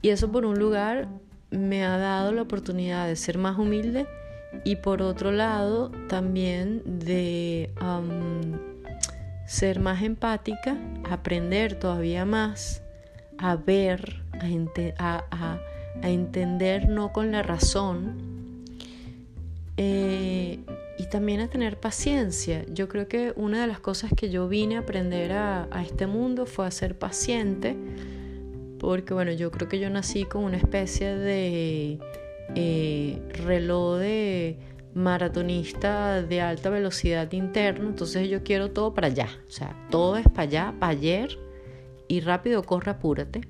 Y 0.02 0.10
eso 0.10 0.30
por 0.30 0.44
un 0.44 0.58
lugar 0.58 1.08
me 1.50 1.84
ha 1.84 1.96
dado 1.98 2.32
la 2.32 2.42
oportunidad 2.42 3.06
de 3.06 3.16
ser 3.16 3.38
más 3.38 3.58
humilde 3.58 4.06
y 4.64 4.76
por 4.76 5.02
otro 5.02 5.32
lado 5.32 5.90
también 6.08 6.82
de 6.84 7.70
ser 9.46 9.80
más 9.80 10.02
empática, 10.02 10.76
aprender 11.08 11.78
todavía 11.78 12.24
más, 12.24 12.82
a 13.38 13.56
ver, 13.56 14.22
a, 14.98 15.58
entender 16.02 16.88
no 16.90 17.12
con 17.12 17.32
la 17.32 17.42
razón 17.42 18.64
eh, 19.78 20.58
y 20.98 21.06
también 21.06 21.40
a 21.40 21.48
tener 21.48 21.80
paciencia. 21.80 22.66
Yo 22.68 22.88
creo 22.88 23.08
que 23.08 23.32
una 23.34 23.62
de 23.62 23.66
las 23.66 23.80
cosas 23.80 24.10
que 24.14 24.28
yo 24.28 24.46
vine 24.46 24.76
a 24.76 24.80
aprender 24.80 25.32
a, 25.32 25.68
a 25.70 25.82
este 25.82 26.06
mundo 26.06 26.44
fue 26.44 26.66
a 26.66 26.70
ser 26.70 26.98
paciente 26.98 27.76
porque 28.78 29.14
bueno, 29.14 29.32
yo 29.32 29.50
creo 29.50 29.68
que 29.68 29.78
yo 29.78 29.90
nací 29.90 30.24
con 30.24 30.44
una 30.44 30.56
especie 30.56 31.16
de 31.16 31.98
eh, 32.54 33.22
reloj 33.44 33.98
de 33.98 34.58
maratonista 34.94 36.22
de 36.22 36.40
alta 36.40 36.70
velocidad 36.70 37.30
interno, 37.32 37.88
entonces 37.88 38.28
yo 38.28 38.42
quiero 38.42 38.70
todo 38.70 38.94
para 38.94 39.08
allá, 39.08 39.28
o 39.46 39.50
sea, 39.50 39.76
todo 39.90 40.16
es 40.16 40.26
para 40.26 40.42
allá, 40.42 40.74
para 40.78 40.92
ayer 40.92 41.38
y 42.08 42.20
rápido 42.20 42.62
corre, 42.62 42.92
apúrate. 42.92 43.42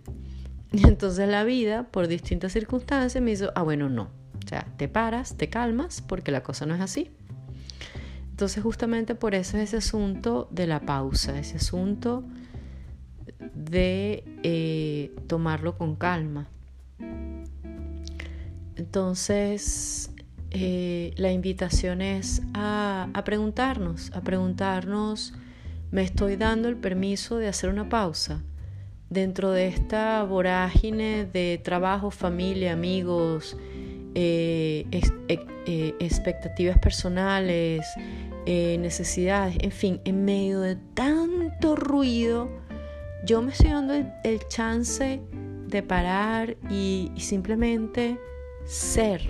Y 0.72 0.86
entonces 0.88 1.28
la 1.28 1.44
vida, 1.44 1.84
por 1.84 2.08
distintas 2.08 2.52
circunstancias, 2.52 3.22
me 3.22 3.30
hizo, 3.30 3.52
ah, 3.54 3.62
bueno, 3.62 3.88
no, 3.88 4.10
o 4.44 4.48
sea, 4.48 4.66
te 4.76 4.88
paras, 4.88 5.36
te 5.36 5.48
calmas, 5.48 6.02
porque 6.02 6.32
la 6.32 6.42
cosa 6.42 6.66
no 6.66 6.74
es 6.74 6.80
así. 6.80 7.10
Entonces 8.30 8.62
justamente 8.62 9.14
por 9.14 9.34
eso 9.34 9.56
es 9.56 9.68
ese 9.68 9.78
asunto 9.78 10.48
de 10.50 10.66
la 10.66 10.80
pausa, 10.80 11.38
ese 11.38 11.56
asunto 11.56 12.22
de 13.56 14.22
eh, 14.42 15.12
tomarlo 15.26 15.76
con 15.76 15.96
calma. 15.96 16.48
Entonces, 18.76 20.10
eh, 20.50 21.12
la 21.16 21.32
invitación 21.32 22.02
es 22.02 22.42
a, 22.54 23.08
a, 23.14 23.24
preguntarnos, 23.24 24.12
a 24.12 24.20
preguntarnos, 24.20 25.32
¿me 25.90 26.02
estoy 26.02 26.36
dando 26.36 26.68
el 26.68 26.76
permiso 26.76 27.38
de 27.38 27.48
hacer 27.48 27.70
una 27.70 27.88
pausa? 27.88 28.42
Dentro 29.08 29.52
de 29.52 29.68
esta 29.68 30.22
vorágine 30.24 31.24
de 31.24 31.60
trabajo, 31.62 32.10
familia, 32.10 32.72
amigos, 32.72 33.56
eh, 34.14 34.86
expectativas 35.98 36.78
personales, 36.78 37.86
necesidades, 38.46 39.56
en 39.60 39.72
fin, 39.72 40.00
en 40.04 40.24
medio 40.24 40.60
de 40.60 40.76
tanto 40.94 41.76
ruido, 41.76 42.65
yo 43.26 43.42
me 43.42 43.50
estoy 43.50 43.70
dando 43.70 43.92
el, 43.92 44.46
chance 44.46 45.20
de 45.66 45.82
parar 45.82 46.56
y, 46.70 47.10
simplemente 47.16 48.20
ser. 48.64 49.20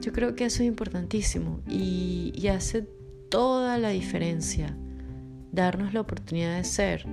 Yo 0.00 0.12
creo 0.12 0.36
que 0.36 0.44
eso 0.44 0.62
es 0.62 0.68
importantísimo 0.68 1.60
y, 1.68 2.46
hace 2.48 2.86
toda 3.28 3.78
la 3.78 3.88
diferencia 3.88 4.76
darnos 5.50 5.94
la 5.94 6.02
oportunidad 6.02 6.56
de 6.56 6.64
ser. 6.64 7.04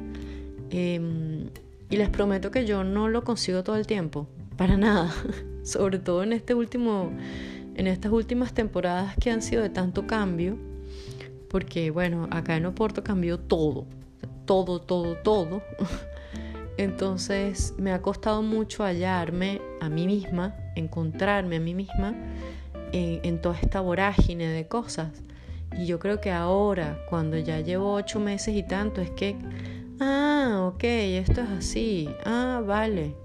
Em, 0.70 1.50
y 1.90 1.98
les 1.98 2.10
prometo 2.10 2.52
que 2.52 2.66
yo 2.66 2.84
no 2.84 3.10
lo 3.10 3.24
consigo 3.24 3.64
todo 3.64 3.78
el 3.78 3.88
tiempo, 3.88 4.28
para 4.58 4.78
nada. 4.78 5.12
Sobre 5.64 5.98
todo 5.98 6.22
en 6.22 6.34
este 6.34 6.54
último, 6.54 7.12
en 7.76 7.88
estas 7.88 8.12
últimas 8.12 8.54
temporadas 8.54 9.16
que 9.20 9.32
han 9.32 9.42
sido 9.42 9.64
de 9.64 9.70
tanto 9.70 10.06
cambio, 10.06 10.58
porque 11.50 11.90
bueno, 11.90 12.28
acá 12.30 12.58
en 12.58 12.68
Oporto 12.68 13.04
cambió 13.04 13.40
todo 13.40 13.88
todo, 14.46 14.82
todo, 14.82 15.16
todo. 15.18 15.62
Entonces 16.78 17.74
me 17.78 17.92
ha 17.92 18.02
costado 18.02 18.42
mucho 18.42 18.84
hallarme 18.84 19.62
a 19.82 19.90
mí 19.90 20.08
misma, 20.08 20.56
encontrarme 20.76 21.58
a 21.58 21.60
mí 21.60 21.76
misma 21.76 22.16
en, 22.92 23.42
toda 23.42 23.56
esta 23.60 23.82
vorágine 23.82 24.48
de 24.48 24.68
cosas. 24.68 25.10
Y 25.78 25.86
yo 25.86 26.00
creo 26.00 26.20
que 26.20 26.32
ahora, 26.32 26.98
cuando 27.10 27.38
ya 27.38 27.60
llevo 27.60 27.94
ocho 27.94 28.20
meses 28.20 28.56
y 28.56 28.64
tanto, 28.64 29.00
es 29.02 29.12
que, 29.12 29.38
ah, 30.00 30.72
ok, 30.74 30.84
esto 30.84 31.42
es 31.42 31.50
así, 31.50 32.10
ah, 32.26 32.62
vale. 32.66 33.16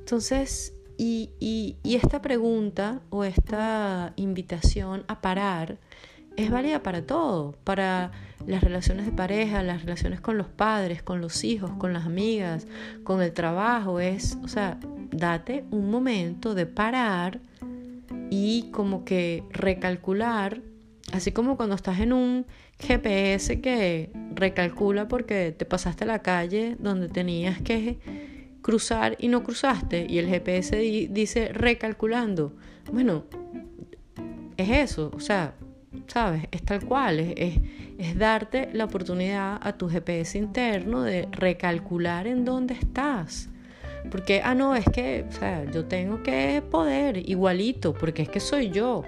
Entonces, 0.00 0.74
y, 0.98 1.30
y 1.40 1.94
esta 1.94 2.20
pregunta 2.20 3.00
o 3.10 3.24
esta 3.24 4.12
invitación 4.16 5.04
a 5.08 5.20
parar 5.20 5.78
es 6.36 6.50
válida 6.50 6.82
para 6.82 7.02
todo, 7.06 7.54
para 7.64 8.12
las 8.46 8.62
relaciones 8.62 9.06
de 9.06 9.12
pareja, 9.12 9.62
las 9.62 9.82
relaciones 9.82 10.20
con 10.20 10.36
los 10.36 10.48
padres, 10.48 11.02
con 11.02 11.20
los 11.20 11.44
hijos, 11.44 11.70
con 11.78 11.92
las 11.92 12.06
amigas, 12.06 12.66
con 13.04 13.22
el 13.22 13.32
trabajo. 13.32 14.00
Es, 14.00 14.36
o 14.42 14.48
sea, 14.48 14.78
date 15.10 15.64
un 15.70 15.90
momento 15.90 16.54
de 16.54 16.66
parar 16.66 17.40
y 18.30 18.70
como 18.72 19.04
que 19.04 19.44
recalcular, 19.50 20.60
así 21.12 21.32
como 21.32 21.56
cuando 21.56 21.74
estás 21.74 22.00
en 22.00 22.12
un 22.12 22.46
GPS 22.78 23.60
que 23.60 24.10
recalcula 24.34 25.08
porque 25.08 25.54
te 25.56 25.64
pasaste 25.64 26.04
la 26.04 26.20
calle 26.20 26.76
donde 26.78 27.08
tenías 27.08 27.60
que 27.62 27.98
cruzar 28.60 29.16
y 29.18 29.28
no 29.28 29.42
cruzaste 29.44 30.06
y 30.08 30.18
el 30.18 30.26
GPS 30.26 30.76
dice 31.10 31.48
recalculando. 31.52 32.54
Bueno, 32.92 33.24
es 34.56 34.70
eso, 34.70 35.10
o 35.14 35.20
sea, 35.20 35.54
¿sabes? 36.06 36.44
Es 36.50 36.62
tal 36.62 36.84
cual, 36.84 37.20
es, 37.20 37.58
es, 37.98 38.18
darte 38.18 38.70
la 38.72 38.84
oportunidad 38.84 39.58
a 39.60 39.76
tu 39.76 39.88
GPS 39.88 40.38
interno 40.38 41.02
de 41.02 41.28
recalcular 41.32 42.26
en 42.26 42.44
dónde 42.44 42.74
estás. 42.74 43.48
Porque, 44.10 44.40
ah, 44.44 44.54
no, 44.54 44.76
es 44.76 44.84
que, 44.84 45.24
o 45.28 45.32
sea, 45.32 45.64
yo 45.70 45.86
tengo 45.86 46.22
que 46.22 46.62
poder 46.70 47.28
igualito, 47.28 47.92
porque 47.92 48.22
es 48.22 48.28
que 48.28 48.40
soy 48.40 48.70
yo. 48.70 49.02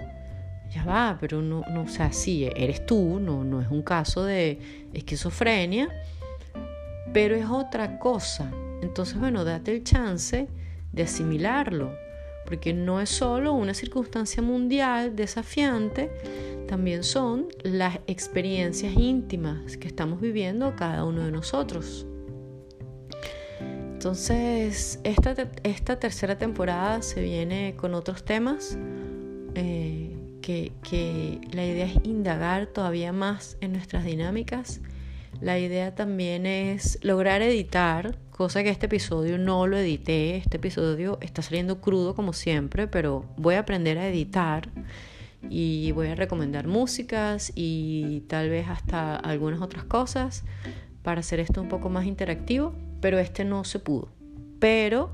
Ya 0.71 0.83
va, 0.83 1.17
pero 1.19 1.41
no, 1.41 1.63
no, 1.71 1.83
o 1.83 1.87
sea, 1.87 2.11
sí, 2.11 2.47
eres 2.55 2.85
tú, 2.85 3.19
no, 3.19 3.43
no 3.43 3.61
es 3.61 3.69
un 3.69 3.81
caso 3.81 4.23
de 4.23 4.87
esquizofrenia, 4.93 5.89
pero 7.11 7.35
es 7.35 7.45
otra 7.45 7.97
cosa. 7.97 8.51
Entonces, 8.81 9.17
bueno, 9.17 9.43
date 9.43 9.71
el 9.71 9.83
chance 9.83 10.47
de 10.91 11.03
asimilarlo, 11.03 11.91
porque 12.49 12.73
no 12.73 12.99
es 12.99 13.09
solo 13.09 13.53
una 13.53 13.75
circunstancia 13.75 14.41
mundial 14.41 15.15
desafiante, 15.15 16.09
también 16.67 17.03
son 17.03 17.47
las 17.61 17.99
experiencias 18.07 18.93
íntimas 18.95 19.77
que 19.77 19.87
estamos 19.87 20.19
viviendo 20.19 20.75
cada 20.75 21.05
uno 21.05 21.23
de 21.23 21.31
nosotros. 21.31 22.07
Entonces, 23.93 24.99
esta, 25.03 25.35
esta 25.63 25.99
tercera 25.99 26.37
temporada 26.39 27.03
se 27.03 27.21
viene 27.21 27.75
con 27.77 27.93
otros 27.93 28.23
temas 28.23 28.77
eh, 29.53 30.15
que, 30.41 30.71
que 30.81 31.41
la 31.51 31.65
idea 31.65 31.85
es 31.85 31.97
indagar 32.03 32.65
todavía 32.67 33.13
más 33.13 33.57
en 33.61 33.73
nuestras 33.73 34.05
dinámicas. 34.05 34.81
La 35.39 35.59
idea 35.59 35.93
también 35.93 36.47
es 36.47 36.97
lograr 37.03 37.43
editar, 37.43 38.17
cosa 38.39 38.63
que 38.63 38.69
este 38.69 38.85
episodio 38.85 39.37
no 39.37 39.67
lo 39.67 39.75
edité. 39.75 40.37
Este 40.37 40.55
episodio 40.55 41.17
está 41.19 41.41
saliendo 41.41 41.81
crudo 41.81 42.15
como 42.15 42.31
siempre, 42.31 42.87
pero 42.87 43.25
voy 43.35 43.55
a 43.55 43.59
aprender 43.59 43.97
a 43.97 44.07
editar 44.07 44.69
y 45.49 45.91
voy 45.91 46.07
a 46.07 46.15
recomendar 46.15 46.65
músicas 46.65 47.51
y 47.53 48.21
tal 48.29 48.49
vez 48.49 48.69
hasta 48.69 49.17
algunas 49.17 49.59
otras 49.59 49.83
cosas 49.83 50.45
para 51.03 51.19
hacer 51.19 51.41
esto 51.41 51.61
un 51.61 51.67
poco 51.67 51.89
más 51.89 52.05
interactivo, 52.05 52.73
pero 53.01 53.19
este 53.19 53.43
no 53.43 53.65
se 53.65 53.79
pudo. 53.79 54.07
Pero 54.59 55.11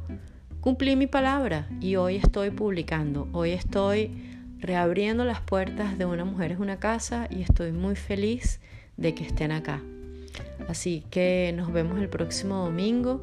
cumplí 0.61 0.95
mi 0.95 1.07
palabra 1.07 1.67
y 1.81 1.95
hoy 1.95 2.17
estoy 2.17 2.51
publicando, 2.51 3.27
hoy 3.31 3.53
estoy 3.53 4.11
reabriendo 4.59 5.25
las 5.25 5.41
puertas 5.41 5.97
de 5.97 6.05
una 6.05 6.25
mujer 6.25 6.51
es 6.51 6.59
una 6.59 6.77
casa 6.77 7.27
y 7.31 7.41
estoy 7.41 7.71
muy 7.71 7.95
feliz 7.95 8.61
de 8.97 9.15
que 9.15 9.25
estén 9.25 9.51
acá. 9.51 9.81
Así 10.67 11.03
que 11.09 11.53
nos 11.55 11.71
vemos 11.71 11.99
el 11.99 12.09
próximo 12.09 12.63
domingo 12.63 13.21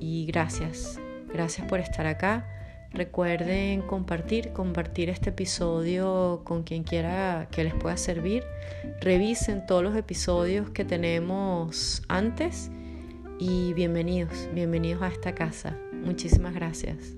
y 0.00 0.26
gracias, 0.26 1.00
gracias 1.32 1.66
por 1.68 1.80
estar 1.80 2.06
acá. 2.06 2.46
Recuerden 2.92 3.82
compartir, 3.82 4.52
compartir 4.52 5.10
este 5.10 5.30
episodio 5.30 6.42
con 6.44 6.62
quien 6.62 6.82
quiera 6.82 7.48
que 7.50 7.64
les 7.64 7.74
pueda 7.74 7.96
servir. 7.96 8.44
Revisen 9.00 9.66
todos 9.66 9.82
los 9.82 9.96
episodios 9.96 10.70
que 10.70 10.84
tenemos 10.84 12.02
antes 12.08 12.70
y 13.38 13.74
bienvenidos, 13.74 14.48
bienvenidos 14.54 15.02
a 15.02 15.08
esta 15.08 15.34
casa. 15.34 15.76
Muchísimas 15.92 16.54
gracias. 16.54 17.15